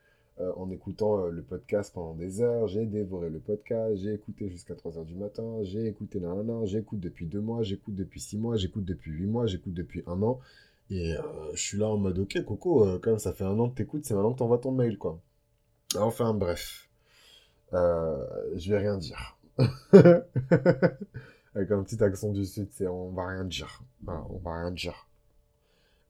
en 0.57 0.69
écoutant 0.69 1.27
le 1.27 1.43
podcast 1.43 1.95
pendant 1.95 2.15
des 2.15 2.41
heures. 2.41 2.67
J'ai 2.67 2.87
dévoré 2.87 3.31
le 3.31 3.39
podcast, 3.39 3.95
j'ai 4.03 4.13
écouté 4.13 4.49
jusqu'à 4.49 4.75
3 4.75 4.99
heures 4.99 5.05
du 5.05 5.15
matin, 5.15 5.63
j'ai 5.63 5.87
écouté 5.87 6.19
nanana, 6.19 6.65
j'écoute 6.65 6.99
depuis 6.99 7.27
2 7.27 7.41
mois, 7.41 7.63
j'écoute 7.63 7.95
depuis 7.95 8.19
6 8.19 8.39
mois, 8.39 8.57
j'écoute 8.57 8.85
depuis 8.85 9.13
8 9.13 9.27
mois, 9.27 9.47
j'écoute 9.47 9.75
depuis 9.75 10.03
un 10.09 10.21
an. 10.25 10.41
Et 10.91 11.15
je 11.53 11.63
suis 11.63 11.79
là 11.79 11.89
en 11.89 11.97
mode, 11.97 12.19
ok, 12.19 12.45
Coco, 12.45 12.99
quand 13.01 13.11
même, 13.11 13.21
ça 13.21 13.33
fait 13.33 13.45
un 13.45 13.57
an 13.61 13.71
que 13.71 13.77
t'écoutes, 13.77 14.05
c'est 14.05 14.15
maintenant 14.15 14.33
que 14.33 14.39
t'envoies 14.39 14.59
ton 14.59 14.73
mail, 14.73 14.99
quoi. 14.99 15.21
Enfin, 15.97 16.35
bref. 16.35 16.84
Euh, 17.73 18.25
je 18.57 18.71
vais 18.71 18.79
rien 18.79 18.97
dire. 18.97 19.39
Avec 21.55 21.71
un 21.71 21.83
petit 21.83 22.03
accent 22.03 22.33
du 22.33 22.45
sud, 22.45 22.69
c'est 22.73 22.87
on 22.89 23.11
va 23.11 23.27
rien 23.29 23.45
dire. 23.45 23.83
on 24.07 24.39
va 24.39 24.61
rien 24.61 24.71
dire. 24.71 25.09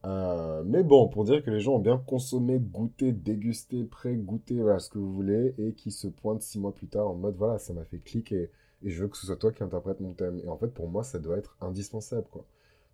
Euh, 0.05 0.63
mais 0.67 0.83
bon, 0.83 1.09
pour 1.09 1.25
dire 1.25 1.43
que 1.43 1.51
les 1.51 1.61
gens 1.61 1.75
ont 1.75 1.79
bien 1.79 1.97
consommé, 1.97 2.59
goûté, 2.59 3.13
dégusté, 3.13 3.85
pré-goûté, 3.85 4.61
voilà 4.61 4.79
ce 4.79 4.91
que 4.91 4.99
vous 4.99 5.13
voulez, 5.13 5.55
et 5.57 5.73
qui 5.73 5.91
se 5.91 6.09
pointent 6.09 6.43
six 6.43 6.59
mois 6.59 6.75
plus 6.75 6.89
tard 6.89 7.09
en 7.09 7.15
mode 7.15 7.37
voilà, 7.37 7.59
ça 7.59 7.73
m'a 7.73 7.85
fait 7.85 7.99
cliquer 7.99 8.51
et, 8.83 8.91
je 8.91 9.03
veux 9.03 9.09
que 9.09 9.17
ce 9.17 9.27
soit 9.27 9.37
toi 9.37 9.51
qui 9.51 9.63
interprète 9.63 10.01
mon 10.01 10.13
thème. 10.13 10.41
Et 10.45 10.49
en 10.49 10.59
fait, 10.59 10.69
pour 10.69 10.89
moi, 10.89 11.05
ça 11.05 11.19
doit 11.19 11.39
être 11.39 11.57
indispensable, 11.63 12.27
quoi. 12.31 12.45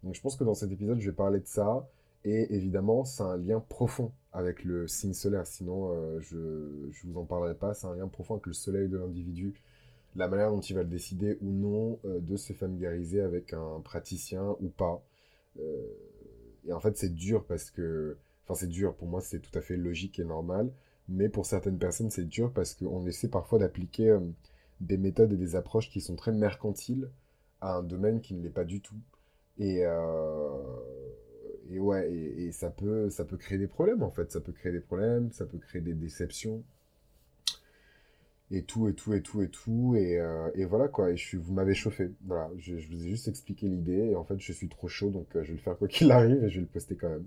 Donc 0.04 0.14
je 0.14 0.20
pense 0.20 0.36
que 0.36 0.44
dans 0.44 0.54
cet 0.54 0.70
épisode, 0.70 1.00
je 1.00 1.10
vais 1.10 1.16
parler 1.16 1.40
de 1.40 1.46
ça, 1.46 1.88
et 2.24 2.54
évidemment, 2.54 3.04
c'est 3.04 3.22
un 3.22 3.36
lien 3.36 3.60
profond 3.60 4.12
avec 4.32 4.64
le 4.64 4.86
signe 4.86 5.14
solaire. 5.14 5.46
Sinon, 5.46 5.92
euh, 5.94 6.20
je 6.20 6.36
ne 6.36 7.12
vous 7.12 7.18
en 7.18 7.24
parlerai 7.24 7.54
pas. 7.54 7.74
C'est 7.74 7.86
un 7.86 7.94
lien 7.94 8.08
profond 8.08 8.34
avec 8.34 8.46
le 8.46 8.52
soleil 8.52 8.88
de 8.88 8.98
l'individu. 8.98 9.54
La 10.16 10.28
manière 10.28 10.50
dont 10.50 10.60
il 10.60 10.74
va 10.74 10.82
le 10.82 10.88
décider 10.88 11.38
ou 11.40 11.50
non 11.50 11.98
euh, 12.04 12.20
de 12.20 12.36
se 12.36 12.52
familiariser 12.52 13.22
avec 13.22 13.52
un 13.54 13.80
praticien 13.80 14.56
ou 14.60 14.68
pas. 14.68 15.02
Euh, 15.58 15.86
et 16.66 16.72
en 16.72 16.80
fait, 16.80 16.96
c'est 16.96 17.14
dur 17.14 17.44
parce 17.46 17.70
que... 17.70 18.18
Enfin, 18.44 18.54
c'est 18.54 18.68
dur. 18.68 18.94
Pour 18.94 19.08
moi, 19.08 19.20
c'est 19.20 19.40
tout 19.40 19.56
à 19.58 19.62
fait 19.62 19.76
logique 19.76 20.18
et 20.18 20.24
normal. 20.24 20.70
Mais 21.08 21.28
pour 21.28 21.46
certaines 21.46 21.78
personnes, 21.78 22.10
c'est 22.10 22.28
dur 22.28 22.52
parce 22.52 22.74
qu'on 22.74 23.06
essaie 23.06 23.28
parfois 23.28 23.58
d'appliquer 23.58 24.16
des 24.80 24.96
méthodes 24.96 25.32
et 25.32 25.36
des 25.36 25.56
approches 25.56 25.90
qui 25.90 26.00
sont 26.00 26.14
très 26.16 26.32
mercantiles 26.32 27.10
à 27.60 27.76
un 27.76 27.82
domaine 27.82 28.20
qui 28.20 28.34
ne 28.34 28.42
l'est 28.42 28.50
pas 28.50 28.64
du 28.64 28.80
tout. 28.80 28.96
Et, 29.58 29.84
et 31.72 31.78
ouais, 31.78 32.10
et, 32.12 32.52
ça, 32.52 32.70
peut, 32.70 33.10
ça 33.10 33.24
peut 33.24 33.36
créer 33.36 33.58
des 33.58 33.68
problèmes 33.68 34.02
en 34.02 34.10
fait. 34.10 34.30
Ça 34.32 34.40
peut 34.40 34.52
créer 34.52 34.72
des 34.72 34.80
problèmes, 34.80 35.30
ça 35.32 35.46
peut 35.46 35.58
créer 35.58 35.80
des 35.80 35.94
déceptions. 35.94 36.62
Et 38.52 38.62
tout, 38.64 38.88
et 38.88 38.94
tout, 38.94 39.14
et 39.14 39.22
tout, 39.22 39.42
et 39.42 39.48
tout. 39.48 39.94
Et, 39.96 40.18
euh, 40.18 40.50
et 40.54 40.64
voilà 40.64 40.88
quoi. 40.88 41.10
Et 41.12 41.16
je 41.16 41.36
vous 41.36 41.52
m'avez 41.52 41.74
chauffé. 41.74 42.10
Voilà. 42.26 42.50
Je, 42.58 42.74
vous 42.74 43.04
ai 43.04 43.08
juste 43.08 43.28
expliqué 43.28 43.68
l'idée. 43.68 44.10
Et 44.10 44.16
en 44.16 44.24
fait, 44.24 44.38
je 44.40 44.52
suis 44.52 44.68
trop 44.68 44.88
chaud. 44.88 45.10
Donc, 45.10 45.28
euh, 45.36 45.44
je 45.44 45.48
vais 45.48 45.54
le 45.54 45.62
faire 45.62 45.78
quoi 45.78 45.86
qu'il 45.86 46.10
arrive. 46.10 46.42
Et 46.44 46.50
je 46.50 46.56
vais 46.56 46.62
le 46.62 46.66
poster 46.66 46.96
quand 46.96 47.08
même. 47.08 47.26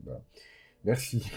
Merci. 0.83 1.21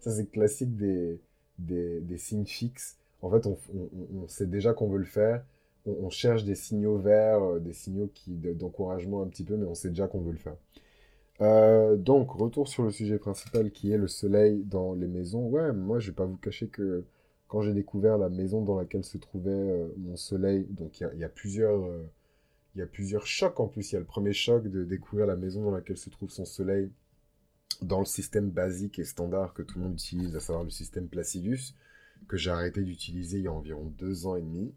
ça, 0.00 0.10
c'est 0.10 0.30
classique 0.30 0.74
des, 0.76 1.20
des, 1.58 2.00
des, 2.00 2.16
signes 2.16 2.46
fixes. 2.46 2.96
En 3.20 3.30
fait, 3.30 3.46
on, 3.46 3.58
on, 3.74 4.22
on 4.22 4.28
sait 4.28 4.46
déjà 4.46 4.72
qu'on 4.72 4.88
veut 4.88 4.98
le 4.98 5.04
faire. 5.04 5.44
On, 5.84 6.10
cherche 6.10 6.44
des 6.44 6.54
signaux 6.54 6.98
verts, 6.98 7.42
euh, 7.42 7.60
des 7.60 7.72
signaux 7.72 8.10
d'encouragement 8.26 9.22
un 9.22 9.26
petit 9.26 9.44
peu, 9.44 9.56
mais 9.56 9.66
on 9.66 9.74
sait 9.74 9.88
déjà 9.88 10.06
qu'on 10.06 10.20
veut 10.20 10.32
le 10.32 10.38
faire. 10.38 10.56
Euh, 11.40 11.96
donc, 11.96 12.32
retour 12.32 12.68
sur 12.68 12.82
le 12.82 12.90
sujet 12.90 13.18
principal 13.18 13.70
qui 13.70 13.92
est 13.92 13.98
le 13.98 14.08
soleil 14.08 14.64
dans 14.64 14.94
les 14.94 15.06
maisons. 15.06 15.46
Ouais, 15.48 15.72
moi, 15.72 16.00
je 16.00 16.10
vais 16.10 16.14
pas 16.14 16.24
vous 16.24 16.36
cacher 16.36 16.68
que 16.68 17.04
quand 17.46 17.62
j'ai 17.62 17.72
découvert 17.72 18.18
la 18.18 18.28
maison 18.28 18.62
dans 18.62 18.76
laquelle 18.78 19.04
se 19.04 19.18
trouvait 19.18 19.50
euh, 19.50 19.88
mon 19.98 20.16
soleil, 20.16 20.66
donc 20.70 21.00
il 21.00 21.18
y, 21.18 21.24
a, 21.24 21.28
plusieurs, 21.28 21.84
euh, 21.84 22.10
il 22.74 22.80
y 22.80 22.82
a 22.82 22.86
plusieurs 22.86 23.26
chocs 23.26 23.60
en 23.60 23.68
plus. 23.68 23.92
Il 23.92 23.94
y 23.94 23.96
a 23.96 24.00
le 24.00 24.04
premier 24.06 24.32
choc 24.32 24.66
de 24.66 24.84
découvrir 24.84 25.26
la 25.26 25.36
maison 25.36 25.62
dans 25.62 25.70
laquelle 25.70 25.96
se 25.96 26.10
trouve 26.10 26.30
son 26.30 26.44
soleil 26.44 26.90
dans 27.82 28.00
le 28.00 28.06
système 28.06 28.50
basique 28.50 28.98
et 28.98 29.04
standard 29.04 29.54
que 29.54 29.62
tout 29.62 29.78
le 29.78 29.84
monde 29.84 29.94
utilise, 29.94 30.34
à 30.34 30.40
savoir 30.40 30.64
le 30.64 30.70
système 30.70 31.06
Placidus, 31.06 31.74
que 32.26 32.36
j'ai 32.36 32.50
arrêté 32.50 32.82
d'utiliser 32.82 33.38
il 33.38 33.44
y 33.44 33.48
a 33.48 33.52
environ 33.52 33.84
deux 33.96 34.26
ans 34.26 34.34
et 34.34 34.42
demi. 34.42 34.74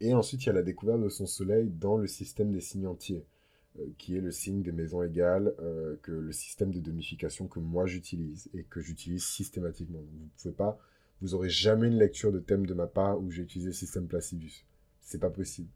Et 0.00 0.14
ensuite, 0.14 0.44
il 0.44 0.46
y 0.46 0.50
a 0.50 0.54
la 0.54 0.62
découverte 0.62 1.02
de 1.02 1.08
son 1.08 1.26
soleil 1.26 1.68
dans 1.68 1.98
le 1.98 2.06
système 2.06 2.52
des 2.52 2.60
signes 2.60 2.86
entiers, 2.86 3.26
qui 3.98 4.16
est 4.16 4.20
le 4.20 4.30
signe 4.30 4.62
des 4.62 4.72
maisons 4.72 5.02
égales, 5.02 5.54
euh, 5.60 5.96
que 6.02 6.12
le 6.12 6.32
système 6.32 6.72
de 6.72 6.80
domification 6.80 7.46
que 7.46 7.60
moi 7.60 7.86
j'utilise 7.86 8.50
et 8.54 8.64
que 8.64 8.80
j'utilise 8.80 9.24
systématiquement. 9.24 10.00
vous 10.00 10.28
pouvez 10.40 10.54
pas, 10.54 10.78
vous 11.20 11.34
aurez 11.34 11.50
jamais 11.50 11.88
une 11.88 11.98
lecture 11.98 12.32
de 12.32 12.40
thème 12.40 12.66
de 12.66 12.74
ma 12.74 12.86
part 12.86 13.20
où 13.20 13.30
j'ai 13.30 13.42
utilisé 13.42 13.70
le 13.70 13.74
système 13.74 14.06
Placidus. 14.06 14.64
C'est 15.00 15.20
pas 15.20 15.30
possible. 15.30 15.70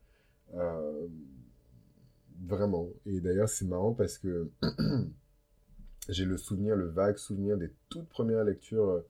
vraiment. 2.43 2.89
Et 3.07 3.21
d'ailleurs, 3.21 3.49
c'est 3.49 3.65
marrant 3.65 3.95
parce 3.95 4.19
que 4.19 4.51
j'ai 6.09 6.25
le 6.25 6.37
souvenir, 6.37 6.77
le 6.77 6.89
vague 6.89 7.17
souvenir 7.17 7.57
des 7.57 7.71
toutes 7.89 8.09
premières 8.09 8.45
lectures 8.45 9.05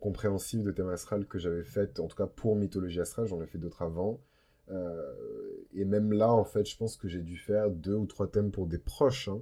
compréhensive 0.00 0.62
de 0.62 0.70
thème 0.70 0.88
astral 0.88 1.26
que 1.26 1.38
j'avais 1.38 1.64
faite, 1.64 2.00
en 2.00 2.06
tout 2.06 2.16
cas 2.16 2.26
pour 2.26 2.56
Mythologie 2.56 3.00
astrale, 3.00 3.26
j'en 3.26 3.42
ai 3.42 3.46
fait 3.46 3.58
d'autres 3.58 3.82
avant. 3.82 4.20
Euh, 4.70 5.12
et 5.74 5.84
même 5.84 6.12
là, 6.12 6.32
en 6.32 6.44
fait, 6.44 6.68
je 6.68 6.76
pense 6.76 6.96
que 6.96 7.08
j'ai 7.08 7.22
dû 7.22 7.36
faire 7.36 7.70
deux 7.70 7.94
ou 7.94 8.06
trois 8.06 8.28
thèmes 8.28 8.50
pour 8.50 8.66
des 8.66 8.78
proches 8.78 9.28
hein, 9.28 9.40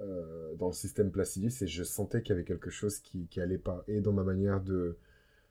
euh, 0.00 0.54
dans 0.56 0.68
le 0.68 0.72
système 0.72 1.10
Placidus 1.10 1.52
et 1.62 1.66
je 1.66 1.84
sentais 1.84 2.22
qu'il 2.22 2.30
y 2.30 2.32
avait 2.32 2.44
quelque 2.44 2.70
chose 2.70 2.98
qui, 2.98 3.26
qui 3.26 3.40
allait 3.40 3.58
pas. 3.58 3.84
Et 3.88 4.00
dans 4.00 4.12
ma 4.12 4.24
manière 4.24 4.60
de, 4.60 4.96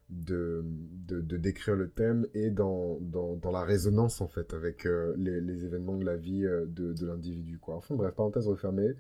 de, 0.10 0.64
de, 1.08 1.38
décrire 1.38 1.76
le 1.76 1.90
thème 1.90 2.28
et 2.34 2.50
dans, 2.50 2.98
dans, 3.02 3.36
dans, 3.36 3.52
la 3.52 3.64
résonance, 3.64 4.22
en 4.22 4.28
fait, 4.28 4.54
avec 4.54 4.86
euh, 4.86 5.14
les, 5.18 5.66
événements 5.66 5.98
de 5.98 6.06
la 6.06 6.16
vie 6.16 6.44
de, 6.44 6.94
de 6.94 7.06
l'individu. 7.06 7.58
Quoi. 7.60 7.76
Enfin, 7.76 7.96
bref, 7.96 8.14
parenthèse 8.16 8.48
refermée. 8.48 8.96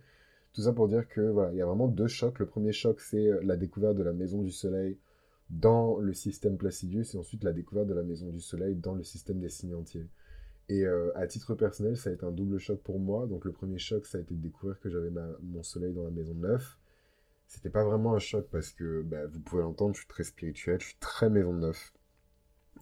Tout 0.54 0.62
ça 0.62 0.72
pour 0.72 0.88
dire 0.88 1.08
que 1.10 1.20
voilà, 1.20 1.52
il 1.52 1.58
y 1.58 1.62
a 1.62 1.66
vraiment 1.66 1.90
deux 1.90 2.08
chocs. 2.08 2.40
Le 2.40 2.46
premier 2.46 2.72
choc, 2.72 3.02
c'est 3.02 3.30
la 3.44 3.58
découverte 3.58 3.98
de 3.98 4.04
la 4.04 4.14
Maison 4.14 4.42
du 4.42 4.52
Soleil 4.52 4.98
dans 5.50 5.98
le 6.00 6.14
système 6.14 6.58
Placidus 6.58 7.06
et 7.14 7.18
ensuite 7.18 7.44
la 7.44 7.54
découverte 7.54 7.88
de 7.88 7.94
la 7.94 8.04
Maison 8.04 8.30
du 8.30 8.40
Soleil 8.40 8.76
dans 8.76 8.96
le 8.96 9.04
système 9.04 9.40
des 9.40 9.50
signes 9.50 9.76
entiers. 9.76 10.08
Et 10.68 10.86
euh, 10.86 11.12
à 11.16 11.28
titre 11.28 11.54
personnel, 11.54 11.96
ça 11.96 12.10
a 12.10 12.14
été 12.14 12.26
un 12.26 12.32
double 12.32 12.58
choc 12.58 12.82
pour 12.82 13.00
moi. 13.00 13.28
Donc 13.28 13.46
le 13.46 13.52
premier 13.52 13.78
choc, 13.78 14.06
ça 14.06 14.18
a 14.18 14.22
été 14.22 14.34
de 14.34 14.42
découvrir 14.42 14.80
que 14.80 14.90
j'avais 14.90 15.12
mon 15.44 15.64
Soleil 15.64 15.94
dans 15.94 16.04
la 16.04 16.10
Maison 16.10 16.34
9. 16.34 16.80
C'était 17.48 17.70
pas 17.70 17.84
vraiment 17.84 18.16
un 18.16 18.20
choc 18.20 18.48
parce 18.52 18.72
que 18.72 19.04
bah, 19.04 19.28
vous 19.28 19.40
pouvez 19.40 19.62
l'entendre, 19.62 19.94
je 19.94 20.00
suis 20.00 20.08
très 20.08 20.24
spirituel, 20.24 20.80
je 20.82 20.88
suis 20.88 20.98
très 21.00 21.30
Maison 21.30 21.54
9. 21.54 21.94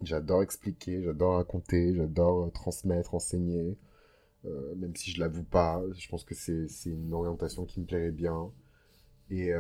J'adore 0.01 0.41
expliquer, 0.43 1.03
j'adore 1.03 1.35
raconter, 1.35 1.93
j'adore 1.95 2.45
euh, 2.45 2.49
transmettre, 2.49 3.13
enseigner. 3.13 3.77
Euh, 4.45 4.75
même 4.75 4.95
si 4.95 5.11
je 5.11 5.19
l'avoue 5.19 5.43
pas, 5.43 5.83
je 5.93 6.07
pense 6.09 6.23
que 6.23 6.35
c'est 6.35 6.67
une 6.85 7.13
orientation 7.13 7.65
qui 7.65 7.81
me 7.81 7.85
plairait 7.85 8.11
bien. 8.11 8.51
Et 9.29 9.51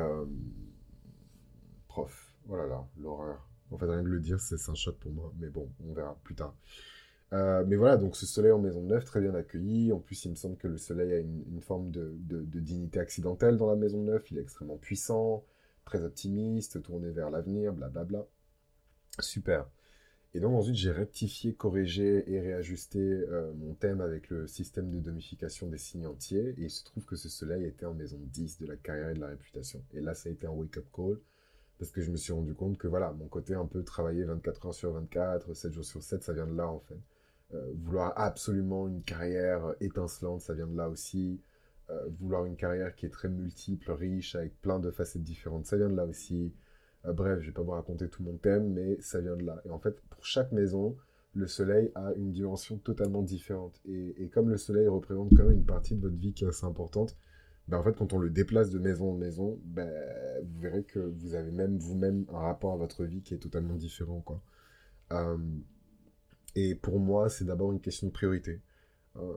prof, 1.87 2.32
Oh 2.49 2.55
là 2.55 2.67
là, 2.67 2.85
l'horreur. 2.99 3.47
En 3.71 3.77
fait, 3.77 3.85
rien 3.85 4.03
que 4.03 4.09
le 4.09 4.19
dire, 4.19 4.39
c'est 4.39 4.69
un 4.69 4.75
choc 4.75 4.97
pour 4.99 5.11
moi. 5.11 5.33
Mais 5.39 5.49
bon, 5.49 5.69
on 5.87 5.93
verra 5.93 6.17
plus 6.23 6.35
tard. 6.35 6.55
Euh, 7.33 7.63
mais 7.65 7.75
voilà, 7.75 7.97
donc 7.97 8.15
ce 8.15 8.27
soleil 8.27 8.51
en 8.51 8.59
maison 8.59 8.83
neuve, 8.83 9.05
très 9.05 9.19
bien 9.19 9.33
accueilli. 9.33 9.91
En 9.91 9.99
plus, 9.99 10.23
il 10.25 10.31
me 10.31 10.35
semble 10.35 10.57
que 10.57 10.67
le 10.67 10.77
soleil 10.77 11.13
a 11.13 11.17
une, 11.17 11.61
forme 11.61 11.89
de, 11.89 12.13
dignité 12.59 12.99
accidentelle 12.99 13.57
dans 13.57 13.67
la 13.67 13.75
maison 13.75 14.03
neuve. 14.03 14.23
Il 14.29 14.37
est 14.37 14.41
extrêmement 14.41 14.77
puissant, 14.77 15.43
très 15.85 16.03
optimiste, 16.03 16.81
tourné 16.83 17.09
vers 17.09 17.31
l'avenir, 17.31 17.73
blablabla. 17.73 18.25
Super. 19.19 19.67
Et 20.35 20.39
donc 20.39 20.53
ensuite, 20.53 20.75
j'ai 20.75 20.91
rectifié, 20.91 21.53
corrigé 21.53 22.31
et 22.31 22.39
réajusté 22.39 22.99
euh, 22.99 23.53
mon 23.53 23.75
thème 23.75 24.01
avec 24.01 24.29
le 24.29 24.47
système 24.47 24.89
de 24.89 24.99
domification 24.99 25.67
des 25.67 25.77
signes 25.77 26.07
entiers. 26.07 26.55
Et 26.57 26.63
il 26.63 26.69
se 26.69 26.83
trouve 26.83 27.05
que 27.05 27.15
ce 27.15 27.29
soleil 27.29 27.65
était 27.65 27.85
en 27.85 27.93
maison 27.93 28.19
10 28.21 28.59
de 28.59 28.67
la 28.67 28.75
carrière 28.75 29.09
et 29.09 29.13
de 29.15 29.19
la 29.19 29.27
réputation. 29.27 29.83
Et 29.93 30.01
là, 30.01 30.13
ça 30.13 30.29
a 30.29 30.31
été 30.31 30.45
un 30.45 30.51
wake-up 30.51 30.85
call 30.93 31.17
parce 31.79 31.91
que 31.91 32.01
je 32.01 32.11
me 32.11 32.17
suis 32.17 32.33
rendu 32.33 32.53
compte 32.53 32.77
que 32.77 32.87
voilà, 32.87 33.11
mon 33.11 33.27
côté 33.27 33.53
un 33.55 33.65
peu 33.65 33.83
travailler 33.83 34.23
24 34.23 34.67
heures 34.67 34.73
sur 34.73 34.91
24, 34.93 35.53
7 35.53 35.73
jours 35.73 35.85
sur 35.85 36.03
7, 36.03 36.23
ça 36.23 36.33
vient 36.33 36.47
de 36.47 36.55
là 36.55 36.67
en 36.67 36.79
fait. 36.79 36.99
Euh, 37.53 37.73
vouloir 37.83 38.13
absolument 38.15 38.87
une 38.87 39.03
carrière 39.03 39.75
étincelante, 39.79 40.41
ça 40.41 40.53
vient 40.53 40.67
de 40.67 40.75
là 40.77 40.89
aussi. 40.89 41.41
Euh, 41.89 42.07
vouloir 42.19 42.45
une 42.45 42.55
carrière 42.55 42.95
qui 42.95 43.05
est 43.05 43.09
très 43.09 43.27
multiple, 43.27 43.91
riche, 43.91 44.35
avec 44.35 44.59
plein 44.61 44.79
de 44.79 44.89
facettes 44.91 45.23
différentes, 45.23 45.65
ça 45.65 45.77
vient 45.77 45.89
de 45.89 45.95
là 45.95 46.05
aussi. 46.05 46.53
Euh, 47.05 47.13
bref, 47.13 47.39
je 47.41 47.47
vais 47.47 47.53
pas 47.53 47.61
vous 47.61 47.71
raconter 47.71 48.07
tout 48.07 48.23
mon 48.23 48.37
thème, 48.37 48.73
mais 48.73 48.99
ça 49.01 49.19
vient 49.19 49.35
de 49.35 49.43
là. 49.43 49.61
Et 49.65 49.69
en 49.69 49.79
fait, 49.79 49.99
pour 50.09 50.25
chaque 50.25 50.51
maison, 50.51 50.95
le 51.35 51.47
soleil 51.47 51.91
a 51.95 52.13
une 52.13 52.31
dimension 52.31 52.77
totalement 52.77 53.23
différente. 53.23 53.81
Et 53.85 54.29
comme 54.29 54.49
le 54.49 54.57
soleil 54.57 54.87
représente 54.87 55.31
quand 55.35 55.43
même 55.43 55.57
une 55.57 55.65
partie 55.65 55.95
de 55.95 56.01
votre 56.01 56.15
vie 56.15 56.31
qui 56.31 56.45
est 56.45 56.47
assez 56.47 56.65
importante, 56.65 57.17
ben, 57.67 57.77
en 57.77 57.83
fait, 57.83 57.95
quand 57.95 58.13
on 58.13 58.19
le 58.19 58.29
déplace 58.29 58.69
de 58.71 58.79
maison 58.79 59.11
en 59.11 59.17
maison, 59.17 59.59
ben, 59.63 59.89
vous 60.43 60.59
verrez 60.59 60.83
que 60.83 60.99
vous 60.99 61.33
avez 61.35 61.51
même 61.51 61.77
vous-même 61.77 62.25
un 62.29 62.39
rapport 62.39 62.73
à 62.73 62.77
votre 62.77 63.05
vie 63.05 63.21
qui 63.21 63.33
est 63.33 63.39
totalement 63.39 63.75
différent. 63.75 64.21
Quoi. 64.21 64.41
Euh, 65.13 65.37
et 66.55 66.75
pour 66.75 66.99
moi, 66.99 67.29
c'est 67.29 67.45
d'abord 67.45 67.71
une 67.71 67.79
question 67.79 68.07
de 68.07 68.11
priorité. 68.11 68.61
Euh, 69.15 69.33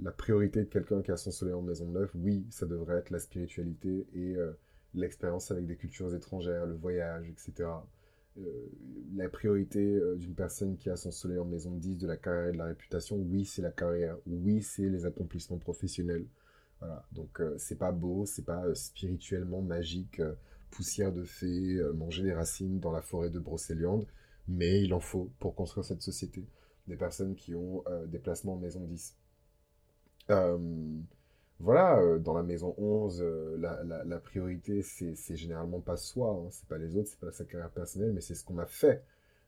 la 0.00 0.12
priorité 0.12 0.60
de 0.60 0.68
quelqu'un 0.68 1.02
qui 1.02 1.10
a 1.10 1.16
son 1.16 1.30
soleil 1.30 1.54
en 1.54 1.62
maison 1.62 1.86
neuve, 1.88 2.10
oui, 2.14 2.46
ça 2.50 2.64
devrait 2.64 2.96
être 2.96 3.10
la 3.10 3.18
spiritualité 3.18 4.06
et 4.14 4.36
euh, 4.36 4.52
l'expérience 4.94 5.50
avec 5.50 5.66
des 5.66 5.76
cultures 5.76 6.14
étrangères, 6.14 6.66
le 6.66 6.74
voyage, 6.74 7.28
etc. 7.28 7.68
la 9.14 9.28
priorité 9.30 9.98
d'une 10.16 10.34
personne 10.34 10.76
qui 10.76 10.90
a 10.90 10.96
son 10.96 11.10
soleil 11.10 11.38
en 11.38 11.44
maison 11.46 11.70
10 11.70 11.98
de 11.98 12.06
la 12.06 12.16
carrière 12.16 12.48
et 12.48 12.52
de 12.52 12.58
la 12.58 12.66
réputation, 12.66 13.16
oui, 13.16 13.44
c'est 13.44 13.62
la 13.62 13.70
carrière, 13.70 14.16
oui, 14.26 14.62
c'est 14.62 14.88
les 14.88 15.06
accomplissements 15.06 15.58
professionnels, 15.58 16.26
voilà. 16.80 17.04
Donc 17.12 17.40
euh, 17.40 17.56
c'est 17.58 17.78
pas 17.78 17.92
beau, 17.92 18.26
c'est 18.26 18.44
pas 18.44 18.64
euh, 18.66 18.74
spirituellement 18.74 19.62
magique, 19.62 20.20
euh, 20.20 20.34
poussière 20.70 21.12
de 21.12 21.24
fée, 21.24 21.80
manger 21.94 22.22
des 22.22 22.34
racines 22.34 22.80
dans 22.80 22.92
la 22.92 23.00
forêt 23.00 23.30
de 23.30 23.38
Brocéliande, 23.38 24.06
mais 24.48 24.82
il 24.82 24.92
en 24.92 25.00
faut 25.00 25.30
pour 25.38 25.54
construire 25.54 25.84
cette 25.84 26.02
société. 26.02 26.44
Des 26.86 26.96
personnes 26.96 27.34
qui 27.34 27.54
ont 27.54 27.82
des 28.06 28.18
placements 28.18 28.54
en 28.54 28.58
maison 28.58 28.80
10. 28.84 29.16
voilà, 31.60 32.18
dans 32.18 32.34
la 32.34 32.42
maison 32.42 32.74
11, 32.76 33.24
la, 33.58 34.18
priorité, 34.18 34.82
c'est 34.82 35.36
généralement 35.36 35.80
pas 35.80 35.96
soi, 35.96 36.30
hein, 36.30 36.48
c'est 36.50 36.68
pas 36.68 36.78
les 36.78 36.96
autres, 36.96 37.08
c'est 37.08 37.20
pas 37.20 37.32
sa 37.32 37.44
carrière 37.44 37.70
personnelle, 37.70 38.12
mais 38.12 38.20
c'est 38.20 38.34
ce 38.34 38.44
qu'on 38.44 38.58
a 38.58 38.66
fait 38.66 39.02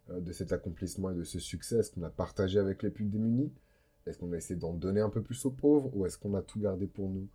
de 0.08 0.32
cet 0.32 0.52
accomplissement 0.52 1.10
et 1.10 1.14
de 1.14 1.24
ce 1.24 1.38
succès, 1.38 1.82
ce 1.82 1.90
qu'on 1.90 2.04
a 2.04 2.10
partagé 2.10 2.58
avec 2.58 2.82
les 2.82 2.90
plus 2.90 3.04
démunis, 3.04 3.52
est-ce 4.08 4.18
qu'on 4.18 4.32
a 4.32 4.36
essayé 4.36 4.58
d'en 4.58 4.72
donner 4.72 5.00
un 5.00 5.10
peu 5.10 5.22
plus 5.22 5.44
aux 5.44 5.50
pauvres 5.50 5.90
ou 5.94 6.06
est-ce 6.06 6.18
qu'on 6.18 6.34
a 6.34 6.42
tout 6.42 6.60
gardé 6.60 6.86
pour 6.86 7.08
nous? 7.08 7.28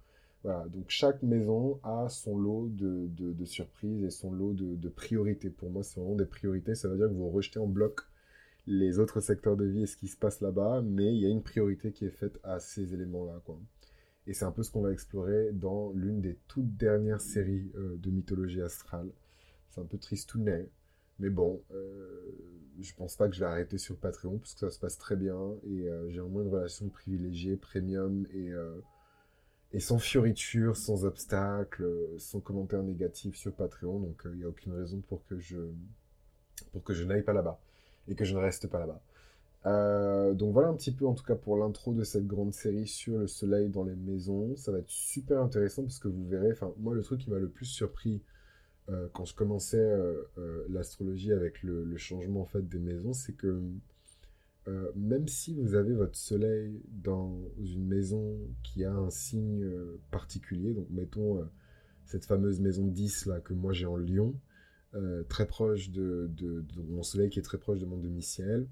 Voilà, 0.44 0.68
donc 0.68 0.86
chaque 0.90 1.24
maison 1.24 1.80
a 1.84 2.10
son 2.10 2.38
lot 2.38 2.68
de, 2.68 3.08
de, 3.08 3.46
surprises 3.46 4.04
et 4.04 4.10
son 4.10 4.32
lot 4.32 4.54
de, 4.54 4.90
priorités. 4.90 5.50
Pour 5.50 5.70
moi, 5.70 5.84
c'est 5.84 6.02
vraiment 6.02 6.16
des 6.16 6.26
priorités. 6.26 6.76
Ça 6.76 6.90
veut 6.90 6.98
dire 6.98 7.08
que 7.08 7.14
vous 7.14 7.30
rejetez 7.30 7.60
en 7.60 7.68
bloc 7.68 8.02
les 8.68 9.00
autres 9.00 9.22
secteurs 9.22 9.56
de 9.56 9.66
vie 9.66 9.84
et 9.84 9.88
ce 9.88 9.96
qui 9.96 10.08
se 10.08 10.18
passe 10.18 10.42
là-bas, 10.42 10.82
mais 10.82 11.14
il 11.14 11.22
y 11.22 11.26
a 11.26 11.30
une 11.30 11.44
priorité 11.44 11.92
qui 11.94 12.06
est 12.06 12.10
faite 12.10 12.40
à 12.44 12.60
ces 12.60 12.94
éléments-là. 12.94 13.42
Quoi. 13.46 13.58
Et 14.28 14.34
c'est 14.34 14.46
un 14.46 14.52
peu 14.52 14.64
ce 14.64 14.72
qu'on 14.72 14.82
va 14.82 14.92
explorer 14.92 15.52
dans 15.54 15.92
l'une 15.94 16.20
des 16.20 16.38
toutes 16.48 16.76
dernières 16.76 17.22
séries 17.22 17.72
euh, 17.76 17.96
de 17.98 18.10
mythologie 18.10 18.62
astrale. 18.62 19.10
C'est 19.70 19.82
un 19.82 19.86
peu 19.86 19.98
tristounet, 19.98 20.70
mais 21.20 21.30
bon, 21.30 21.62
euh, 21.72 22.32
je 22.80 22.94
pense 22.96 23.16
pas 23.16 23.28
que 23.28 23.36
je 23.36 23.40
vais 23.40 23.46
arrêter 23.46 23.78
sur 23.78 23.96
Patreon 23.98 24.40
parce 24.40 24.54
que 24.54 24.60
ça 24.60 24.72
se 24.72 24.80
passe 24.80 24.98
très 24.98 25.16
bien 25.16 25.56
et 25.64 25.88
euh, 25.88 26.10
j'ai 26.10 26.20
au 26.20 26.28
moins 26.28 26.44
une 26.44 26.50
relation 26.50 26.90
privilégiée, 26.90 27.56
premium 27.56 28.26
et, 28.34 28.52
euh, 28.52 28.80
et 29.72 29.80
sans 29.80 30.00
fioritures, 30.00 30.76
sans 30.76 31.06
obstacles, 31.06 31.86
sans 32.18 32.40
commentaires 32.40 32.84
négatifs 32.84 33.36
sur 33.36 33.54
Patreon. 33.54 34.00
Donc 34.00 34.22
il 34.26 34.38
n'y 34.38 34.44
a 34.44 34.50
aucune 34.50 34.74
raison 34.74 35.02
pour 35.02 35.24
que 35.26 35.38
je, 35.38 35.60
pour 36.72 36.84
que 36.84 36.94
je 36.94 37.04
n'aille 37.04 37.24
pas 37.24 37.34
là-bas 37.34 37.60
et 38.08 38.16
que 38.16 38.26
je 38.26 38.34
ne 38.36 38.40
reste 38.40 38.68
pas 38.68 38.80
là-bas. 38.80 40.34
donc 40.34 40.52
voilà 40.52 40.70
un 40.70 40.76
petit 40.76 40.92
peu 40.92 41.06
en 41.06 41.14
tout 41.14 41.24
cas 41.24 41.36
pour 41.36 41.58
l'intro 41.58 41.94
de 41.94 42.04
cette 42.04 42.28
grande 42.28 42.54
série 42.54 42.88
sur 42.88 43.18
le 43.20 43.28
soleil 43.28 43.70
dans 43.70 43.84
les 43.84 43.96
maisons. 43.96 44.56
Ça 44.58 44.72
va 44.72 44.80
être 44.80 44.90
super 44.90 45.42
intéressant 45.42 45.84
parce 45.84 46.00
que 46.00 46.08
vous 46.08 46.28
verrez, 46.28 46.52
enfin 46.52 46.74
moi 46.80 46.96
le 46.96 47.04
truc 47.04 47.22
qui 47.22 47.30
m'a 47.30 47.40
le 47.40 47.50
plus 47.50 47.66
surpris 47.66 48.24
euh, 48.90 49.08
quand 49.14 49.24
je 49.24 49.34
commençais 49.34 49.78
euh, 49.78 50.24
euh, 50.38 50.66
l'astrologie 50.70 51.32
avec 51.32 51.64
le, 51.64 51.96
changement 51.96 52.42
en 52.42 52.46
fait 52.46 52.68
des 52.68 52.80
maisons, 52.80 53.14
c'est 53.14 53.34
que 53.34 53.62
même 54.96 55.28
si 55.28 55.54
vous 55.54 55.76
avez 55.76 55.94
votre 55.94 56.16
soleil 56.16 56.82
dans 56.88 57.38
une 57.60 57.86
maison 57.86 58.38
qui 58.64 58.86
a 58.86 58.94
un 58.94 59.10
signe 59.10 59.70
particulier, 60.10 60.74
donc 60.74 60.88
mettons 60.90 61.46
cette 62.06 62.24
fameuse 62.24 62.62
maison 62.62 62.88
10 62.88 63.26
là 63.26 63.42
que 63.42 63.54
moi 63.54 63.74
j'ai 63.74 63.86
en 63.86 63.98
Lyon, 63.98 64.40
très 65.28 65.48
proche 65.48 65.90
de, 65.90 66.32
mon 66.78 67.04
soleil 67.04 67.30
qui 67.30 67.40
est 67.40 67.44
très 67.44 67.58
proche 67.58 67.80
de 67.80 67.86
mon 67.86 67.98
demi-ciel, 67.98 68.70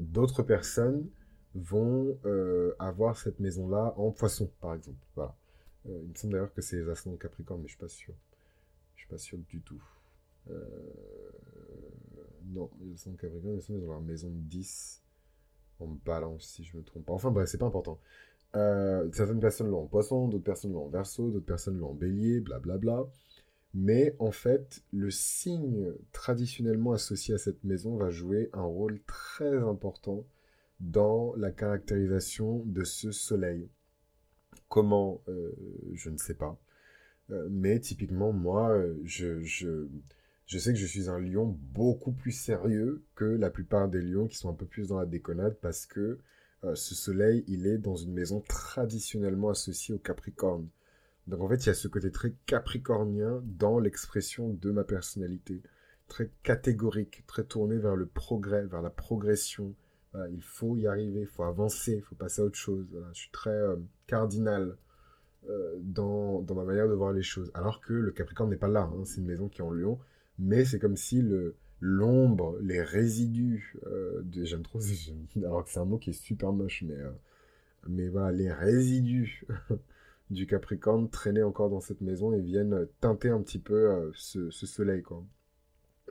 d'autres 0.00 0.44
personnes 0.44 1.08
vont 1.56 2.16
avoir 2.78 3.16
cette 3.16 3.40
maison 3.40 3.68
là 3.68 3.94
en 3.96 4.12
poisson 4.12 4.48
par 4.60 4.74
exemple. 4.74 5.04
Voilà. 5.16 5.34
Euh, 5.86 6.00
il 6.02 6.08
me 6.10 6.14
semble 6.14 6.32
d'ailleurs 6.32 6.52
que 6.52 6.62
c'est 6.62 6.76
les 6.76 6.88
ascendants 6.88 7.16
Capricorne, 7.16 7.60
mais 7.60 7.68
je 7.68 7.72
suis 7.72 7.80
pas 7.80 7.88
sûr. 7.88 8.14
Je 8.94 9.00
suis 9.00 9.08
pas 9.08 9.18
sûr 9.18 9.38
du 9.38 9.60
tout. 9.60 9.82
Euh, 10.50 10.60
non, 12.46 12.70
les 12.80 12.94
ascendants 12.94 13.16
Capricorne, 13.16 13.56
ils 13.56 13.62
sont 13.62 13.78
dans 13.78 13.86
leur 13.86 14.00
maison 14.00 14.30
10 14.32 15.02
en 15.80 15.86
balance, 16.04 16.44
si 16.44 16.64
je 16.64 16.76
me 16.76 16.82
trompe 16.82 17.06
pas. 17.06 17.12
Enfin 17.12 17.30
bref, 17.30 17.48
c'est 17.48 17.58
pas 17.58 17.66
important. 17.66 18.00
Euh, 18.56 19.08
certaines 19.12 19.40
personnes 19.40 19.70
l'ont 19.70 19.82
en 19.82 19.86
poisson, 19.86 20.28
d'autres 20.28 20.44
personnes 20.44 20.72
l'ont 20.72 20.86
en 20.86 20.88
verso, 20.88 21.30
d'autres 21.30 21.46
personnes 21.46 21.78
l'ont 21.78 21.90
en 21.90 21.94
bélier, 21.94 22.40
blablabla. 22.40 23.06
Mais 23.74 24.16
en 24.18 24.30
fait, 24.30 24.82
le 24.92 25.10
signe 25.10 25.92
traditionnellement 26.12 26.92
associé 26.92 27.34
à 27.34 27.38
cette 27.38 27.64
maison 27.64 27.96
va 27.96 28.10
jouer 28.10 28.48
un 28.54 28.62
rôle 28.62 29.00
très 29.06 29.56
important 29.56 30.24
dans 30.80 31.34
la 31.36 31.50
caractérisation 31.50 32.62
de 32.64 32.84
ce 32.84 33.12
soleil. 33.12 33.68
Comment 34.68 35.22
euh, 35.28 35.52
Je 35.94 36.10
ne 36.10 36.18
sais 36.18 36.34
pas. 36.34 36.58
Euh, 37.30 37.46
mais 37.50 37.78
typiquement, 37.80 38.32
moi, 38.32 38.82
je, 39.04 39.40
je, 39.42 39.86
je 40.46 40.58
sais 40.58 40.72
que 40.72 40.78
je 40.78 40.86
suis 40.86 41.10
un 41.10 41.18
lion 41.18 41.56
beaucoup 41.74 42.12
plus 42.12 42.32
sérieux 42.32 43.04
que 43.14 43.24
la 43.24 43.50
plupart 43.50 43.88
des 43.88 44.00
lions 44.00 44.26
qui 44.26 44.36
sont 44.36 44.50
un 44.50 44.54
peu 44.54 44.66
plus 44.66 44.88
dans 44.88 44.98
la 44.98 45.06
déconnade 45.06 45.58
parce 45.60 45.84
que 45.86 46.18
euh, 46.64 46.74
ce 46.74 46.94
soleil, 46.94 47.44
il 47.46 47.66
est 47.66 47.78
dans 47.78 47.96
une 47.96 48.12
maison 48.12 48.40
traditionnellement 48.40 49.50
associée 49.50 49.94
au 49.94 49.98
Capricorne. 49.98 50.68
Donc 51.26 51.40
en 51.42 51.48
fait, 51.48 51.56
il 51.56 51.66
y 51.66 51.70
a 51.70 51.74
ce 51.74 51.88
côté 51.88 52.10
très 52.10 52.32
capricornien 52.46 53.42
dans 53.44 53.78
l'expression 53.78 54.48
de 54.48 54.70
ma 54.70 54.84
personnalité, 54.84 55.62
très 56.08 56.30
catégorique, 56.42 57.24
très 57.26 57.44
tourné 57.44 57.76
vers 57.76 57.96
le 57.96 58.06
progrès, 58.06 58.64
vers 58.64 58.82
la 58.82 58.90
progression. 58.90 59.74
Il 60.30 60.42
faut 60.42 60.76
y 60.76 60.86
arriver, 60.86 61.20
il 61.20 61.26
faut 61.26 61.44
avancer, 61.44 61.96
il 61.96 62.02
faut 62.02 62.14
passer 62.14 62.42
à 62.42 62.44
autre 62.44 62.56
chose. 62.56 62.86
je 63.12 63.18
suis 63.18 63.30
très 63.30 63.50
euh, 63.50 63.76
cardinal 64.06 64.76
euh, 65.48 65.76
dans, 65.80 66.42
dans, 66.42 66.54
ma 66.54 66.64
manière 66.64 66.88
de 66.88 66.94
voir 66.94 67.12
les 67.12 67.22
choses. 67.22 67.50
Alors 67.54 67.80
que 67.80 67.92
le 67.92 68.10
Capricorne 68.10 68.50
n'est 68.50 68.56
pas 68.56 68.68
là, 68.68 68.90
hein. 68.92 69.04
c'est 69.04 69.20
une 69.20 69.26
maison 69.26 69.48
qui 69.48 69.60
est 69.60 69.64
en 69.64 69.70
lion, 69.70 69.98
mais 70.38 70.64
c'est 70.64 70.78
comme 70.78 70.96
si 70.96 71.22
le, 71.22 71.56
l'ombre, 71.80 72.58
les 72.60 72.82
résidus, 72.82 73.76
euh, 73.86 74.22
j'aime 74.42 74.62
trop, 74.62 74.80
alors 75.36 75.64
que 75.64 75.70
c'est 75.70 75.78
un 75.78 75.84
mot 75.84 75.98
qui 75.98 76.10
est 76.10 76.20
super 76.20 76.52
moche, 76.52 76.82
mais, 76.86 76.98
mais 77.88 78.08
voilà, 78.08 78.32
les 78.32 78.52
résidus 78.52 79.46
du 80.30 80.46
Capricorne 80.46 81.08
traînaient 81.08 81.42
encore 81.42 81.70
dans 81.70 81.80
cette 81.80 82.00
maison 82.00 82.32
et 82.32 82.40
viennent 82.40 82.86
teinter 83.00 83.30
un 83.30 83.40
petit 83.40 83.58
peu 83.58 83.90
euh, 83.90 84.10
ce, 84.14 84.50
soleil, 84.50 85.02
quoi. 85.02 85.24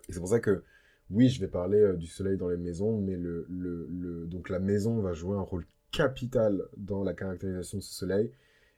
Et 0.09 0.13
c'est 0.13 0.19
pour 0.19 0.29
ça 0.29 0.39
que, 0.39 0.63
oui, 1.09 1.29
je 1.29 1.39
vais 1.39 1.47
parler 1.47 1.93
du 1.97 2.07
soleil 2.07 2.37
dans 2.37 2.49
les 2.49 2.57
maisons, 2.57 2.99
mais 2.99 3.15
le, 3.15 3.45
le, 3.49 4.27
donc 4.27 4.49
la 4.49 4.59
maison 4.59 4.99
va 4.99 5.13
jouer 5.13 5.37
un 5.37 5.41
rôle 5.41 5.65
capital 5.91 6.63
dans 6.77 7.03
la 7.03 7.13
caractérisation 7.13 7.77
de 7.77 7.83
ce 7.83 7.93
soleil. 7.93 8.31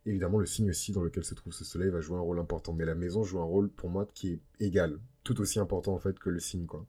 Évidemment, 0.06 0.40
le 0.40 0.46
signe 0.46 0.70
aussi 0.70 0.92
dans 0.92 1.04
lequel 1.04 1.24
se 1.24 1.34
trouve 1.34 1.54
ce 1.54 1.66
soleil 1.66 1.90
va 1.90 2.02
jouer 2.02 2.18
un 2.18 2.22
rôle 2.22 2.40
important, 2.40 2.74
mais 2.74 2.86
la 2.86 2.96
maison 2.96 3.24
joue 3.24 3.40
un 3.40 3.44
rôle 3.46 3.70
pour 3.70 3.90
moi 3.90 4.08
qui 4.14 4.34
est 4.34 4.40
égal 4.60 5.00
tout 5.24 5.40
aussi 5.42 5.60
important 5.60 5.94
en 5.94 6.00
fait 6.00 6.18
que 6.18 6.30
le 6.30 6.40
signe 6.40 6.66
quoi. 6.66 6.86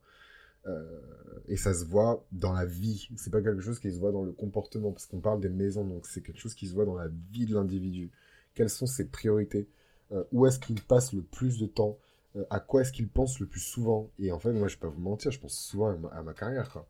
Euh, 0.67 1.01
et 1.49 1.57
ça 1.57 1.75
se 1.75 1.85
voit 1.85 2.25
dans 2.33 2.53
la 2.53 2.65
vie. 2.65 3.09
C'est 3.17 3.31
pas 3.31 3.43
quelque 3.43 3.61
chose 3.61 3.79
qui 3.81 3.93
se 3.93 3.99
voit 3.99 4.13
dans 4.13 4.25
le 4.25 4.33
comportement 4.33 4.93
parce 4.93 5.07
qu'on 5.07 5.21
parle 5.21 5.41
des 5.41 5.49
maisons 5.49 5.85
donc 5.85 6.07
c'est 6.07 6.23
quelque 6.23 6.39
chose 6.39 6.55
qui 6.55 6.67
se 6.67 6.75
voit 6.75 6.85
dans 6.85 6.97
la 6.97 7.09
vie 7.33 7.47
de 7.47 7.55
l'individu. 7.55 8.11
Quelles 8.55 8.71
sont 8.71 8.87
ses 8.87 9.07
priorités? 9.07 9.69
Euh, 10.13 10.25
Où 10.33 10.47
est-ce 10.47 10.59
qu'il 10.59 10.81
passe 10.81 11.13
le 11.13 11.23
plus 11.23 11.59
de 11.59 11.67
temps? 11.67 11.99
Euh, 12.37 12.45
À 12.51 12.61
quoi 12.61 12.83
est-ce 12.83 12.93
qu'il 12.93 13.09
pense 13.09 13.41
le 13.41 13.47
plus 13.47 13.61
souvent 13.61 14.11
Et 14.19 14.33
en 14.33 14.39
fait, 14.39 14.53
moi 14.53 14.69
je 14.69 14.75
vais 14.75 14.81
pas 14.81 14.89
vous 14.89 15.01
mentir, 15.01 15.31
je 15.31 15.41
pense 15.41 15.59
souvent 15.59 15.89
à 16.11 16.23
ma, 16.23 16.35
carrière. 16.35 16.85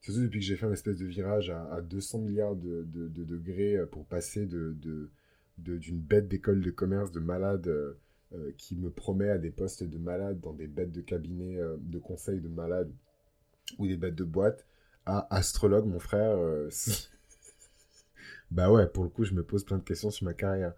Surtout 0.00 0.20
depuis 0.20 0.40
que 0.40 0.46
j'ai 0.46 0.56
fait 0.56 0.66
un 0.66 0.72
espèce 0.72 0.98
de 0.98 1.06
virage 1.06 1.50
à, 1.50 1.80
200 1.80 2.18
milliards 2.18 2.56
de, 2.56 2.84
degrés 2.84 3.78
pour 3.90 4.04
passer 4.06 4.46
de, 4.46 4.76
d'une 5.58 6.00
bête 6.00 6.28
d'école 6.28 6.60
de 6.60 6.70
commerce 6.70 7.12
de 7.12 7.20
malade 7.20 7.96
euh, 8.34 8.50
qui 8.56 8.76
me 8.76 8.90
promet 8.90 9.28
à 9.28 9.36
des 9.36 9.50
postes 9.50 9.82
de 9.84 9.98
malade 9.98 10.40
dans 10.40 10.54
des 10.54 10.66
bêtes 10.66 10.90
de 10.90 11.02
cabinet 11.02 11.58
euh, 11.58 11.76
de 11.80 11.98
conseil 11.98 12.40
de 12.40 12.48
malade 12.48 12.90
ou 13.78 13.86
des 13.86 13.98
bêtes 13.98 14.14
de 14.14 14.24
boîte 14.24 14.64
à 15.04 15.26
astrologue, 15.34 15.84
mon 15.84 15.98
frère. 15.98 16.38
Euh, 16.38 16.70
bah 18.50 18.72
ouais, 18.72 18.86
pour 18.86 19.04
le 19.04 19.10
coup, 19.10 19.24
je 19.24 19.34
me 19.34 19.42
pose 19.42 19.64
plein 19.64 19.76
de 19.76 19.82
questions 19.82 20.10
sur 20.10 20.24
ma 20.24 20.32
carrière. 20.32 20.72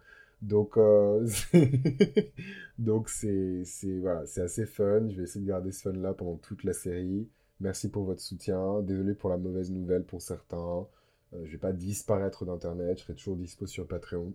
Donc, 0.44 0.78
donc 2.78 3.08
c'est, 3.08 3.64
voilà, 4.00 4.26
c'est 4.26 4.42
assez 4.42 4.66
fun. 4.66 5.08
Je 5.08 5.16
vais 5.16 5.24
essayer 5.24 5.40
de 5.40 5.48
garder 5.48 5.72
ce 5.72 5.82
fun-là 5.82 6.14
pendant 6.14 6.36
toute 6.36 6.64
la 6.64 6.72
série. 6.72 7.28
Merci 7.60 7.90
pour 7.90 8.04
votre 8.04 8.20
soutien. 8.20 8.82
Désolé 8.82 9.14
pour 9.14 9.30
la 9.30 9.38
mauvaise 9.38 9.70
nouvelle 9.70 10.04
pour 10.04 10.23
certains. 10.23 10.86
je 11.32 11.50
vais 11.50 11.58
pas 11.58 11.73
disparaître 11.73 12.45
d'Internet. 12.45 12.99
Je 12.99 13.04
serai 13.04 13.14
toujours 13.14 13.36
dispo 13.36 13.66
sur 13.66 13.86
Patreon. 13.86 14.34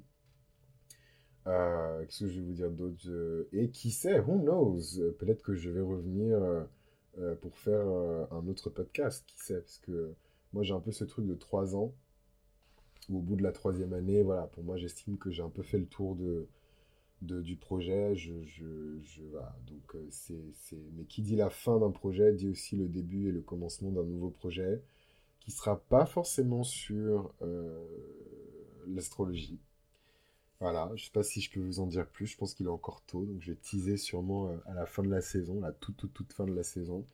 Euh, 1.48 2.06
qu'est-ce 2.06 2.26
que 2.26 2.28
je 2.28 2.40
vais 2.40 2.46
vous 2.46 2.54
dire 2.54 2.72
d'autre? 2.72 3.48
Et 3.54 3.70
qui 3.70 3.92
sait, 3.92 4.20
who 4.20 4.40
knows? 4.40 4.82
Peut-être 5.20 5.42
que 5.42 5.54
je 5.54 5.70
vais 5.70 5.82
revenir 5.82 6.40
euh, 7.18 7.36
pour 7.36 7.58
faire 7.58 7.88
euh, 7.88 8.26
un 8.32 8.48
autre 8.48 8.70
podcast, 8.70 9.26
qui 9.28 9.40
sait? 9.40 9.60
Parce 9.60 9.80
que 9.80 10.14
moi, 10.54 10.64
j'ai 10.64 10.74
un 10.74 10.80
peu 10.80 10.92
ce 10.92 11.04
truc 11.04 11.26
de 11.26 11.36
trois 11.36 11.76
ans, 11.76 11.94
où 13.10 13.18
au 13.18 13.22
bout 13.22 13.36
de 13.36 13.44
la 13.44 13.52
troisième 13.52 13.94
année, 13.94 14.24
voilà, 14.24 14.44
pour 14.48 14.64
moi, 14.64 14.78
j'estime 14.78 15.18
que 15.18 15.32
j'ai 15.32 15.44
un 15.44 15.50
peu 15.50 15.64
fait 15.64 15.80
le 15.80 15.88
tour 15.88 16.16
de, 16.16 16.48
du 17.22 17.56
projet. 17.58 18.16
Je, 18.16 18.32
donc, 19.68 19.96
c'est, 20.12 20.54
c'est... 20.54 20.80
Mais 20.96 21.06
qui 21.06 21.22
dit 21.22 21.36
la 21.36 21.50
fin 21.50 21.80
d'un 21.80 21.92
projet 21.92 22.34
dit 22.34 22.48
aussi 22.48 22.78
le 22.78 22.88
début 22.88 23.30
et 23.30 23.32
le 23.32 23.42
commencement 23.42 23.92
d'un 23.92 24.04
nouveau 24.04 24.30
projet, 24.30 24.82
qui 25.40 25.52
sera 25.52 25.80
pas 25.80 26.06
forcément 26.06 26.64
sur 26.64 27.34
l'astrologie. 28.88 29.60
Voilà, 30.60 30.92
je 30.96 31.06
sais 31.06 31.12
pas 31.12 31.24
si 31.24 31.40
je 31.40 31.50
peux 31.52 31.62
vous 31.62 31.80
en 31.80 31.88
dire 31.88 32.06
plus, 32.06 32.28
je 32.28 32.38
pense 32.38 32.54
qu'il 32.54 32.66
est 32.66 32.70
encore 32.70 33.02
tôt, 33.06 33.24
donc 33.24 33.42
je 33.42 33.52
vais 33.52 33.58
teaser 33.58 33.96
sûrement 33.96 34.50
euh, 34.50 34.58
à 34.66 34.74
la 34.74 34.86
fin 34.86 35.04
de 35.04 35.10
la 35.10 35.22
saison, 35.22 35.62
la 35.62 35.72
toute 35.72 35.96
toute 35.96 36.14
toute 36.14 36.34
fin 36.34 36.46
de 36.46 36.54
la 36.54 36.64
saison. 36.64 37.06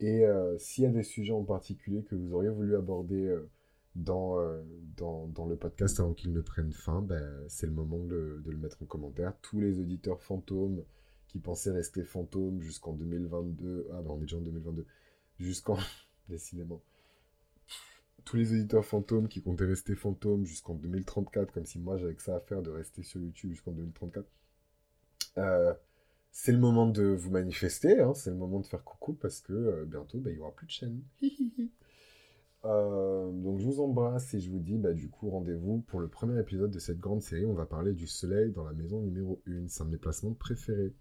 Et 0.00 0.24
euh, 0.26 0.58
s'il 0.58 0.84
y 0.84 0.86
a 0.88 0.90
des 0.90 1.04
sujets 1.04 1.32
en 1.32 1.44
particulier 1.44 2.02
que 2.02 2.16
vous 2.16 2.34
auriez 2.34 2.48
voulu 2.50 2.74
aborder 2.74 3.26
euh, 3.26 3.48
dans, 3.96 4.38
dans, 4.96 5.46
le 5.46 5.56
podcast 5.56 5.98
avant 6.00 6.14
qu'ils 6.14 6.32
ne 6.32 6.40
prennent 6.40 6.72
fin, 6.72 7.02
ben, 7.02 7.44
c'est 7.48 7.66
le 7.66 7.72
moment 7.72 7.98
de, 7.98 8.42
le 8.44 8.56
mettre 8.56 8.82
en 8.82 8.86
commentaire. 8.86 9.34
Tous 9.42 9.60
les 9.60 9.80
auditeurs 9.80 10.22
fantômes 10.22 10.84
qui 11.28 11.38
pensaient 11.38 11.72
rester 11.72 12.04
fantômes 12.04 12.60
jusqu'en 12.60 12.92
2022, 12.92 13.88
ah 13.92 14.02
ben 14.02 14.10
on 14.10 14.18
est 14.18 14.22
déjà 14.22 14.36
en 14.36 14.42
2022, 14.42 14.86
jusqu'en... 15.38 15.76
décidément 16.28 16.80
tous 18.24 18.36
les 18.36 18.54
éditeurs 18.54 18.84
fantômes 18.84 19.28
qui 19.28 19.42
comptaient 19.42 19.64
rester 19.64 19.94
fantômes 19.94 20.44
jusqu'en 20.44 20.74
2034, 20.74 21.52
comme 21.52 21.66
si 21.66 21.78
moi 21.78 21.96
j'avais 21.96 22.14
que 22.14 22.22
ça 22.22 22.36
à 22.36 22.40
faire 22.40 22.62
de 22.62 22.70
rester 22.70 23.02
sur 23.02 23.20
YouTube 23.20 23.50
jusqu'en 23.50 23.72
2034. 23.72 24.24
Euh, 25.38 25.74
c'est 26.30 26.52
le 26.52 26.58
moment 26.58 26.86
de 26.86 27.02
vous 27.02 27.30
manifester, 27.30 28.00
hein, 28.00 28.14
c'est 28.14 28.30
le 28.30 28.36
moment 28.36 28.60
de 28.60 28.66
faire 28.66 28.84
coucou 28.84 29.14
parce 29.14 29.40
que 29.40 29.52
euh, 29.52 29.84
bientôt 29.84 30.18
bah, 30.18 30.30
il 30.30 30.36
n'y 30.36 30.40
aura 30.40 30.52
plus 30.52 30.66
de 30.66 30.70
chaîne. 30.70 31.02
Euh, 32.66 33.30
donc 33.32 33.58
je 33.58 33.64
vous 33.64 33.80
embrasse 33.80 34.34
et 34.34 34.40
je 34.40 34.50
vous 34.50 34.58
dis 34.58 34.76
bah, 34.76 34.92
du 34.92 35.08
coup 35.08 35.30
rendez-vous 35.30 35.78
pour 35.88 35.98
le 35.98 36.08
premier 36.08 36.38
épisode 36.38 36.70
de 36.70 36.78
cette 36.78 36.98
grande 36.98 37.22
série. 37.22 37.46
On 37.46 37.54
va 37.54 37.66
parler 37.66 37.92
du 37.92 38.06
soleil 38.06 38.52
dans 38.52 38.64
la 38.64 38.72
maison 38.72 39.00
numéro 39.00 39.40
1. 39.46 39.68
C'est 39.68 39.82
un 39.82 39.86
de 39.86 39.92
mes 39.92 39.98
placements 39.98 40.34
préférés. 40.34 40.94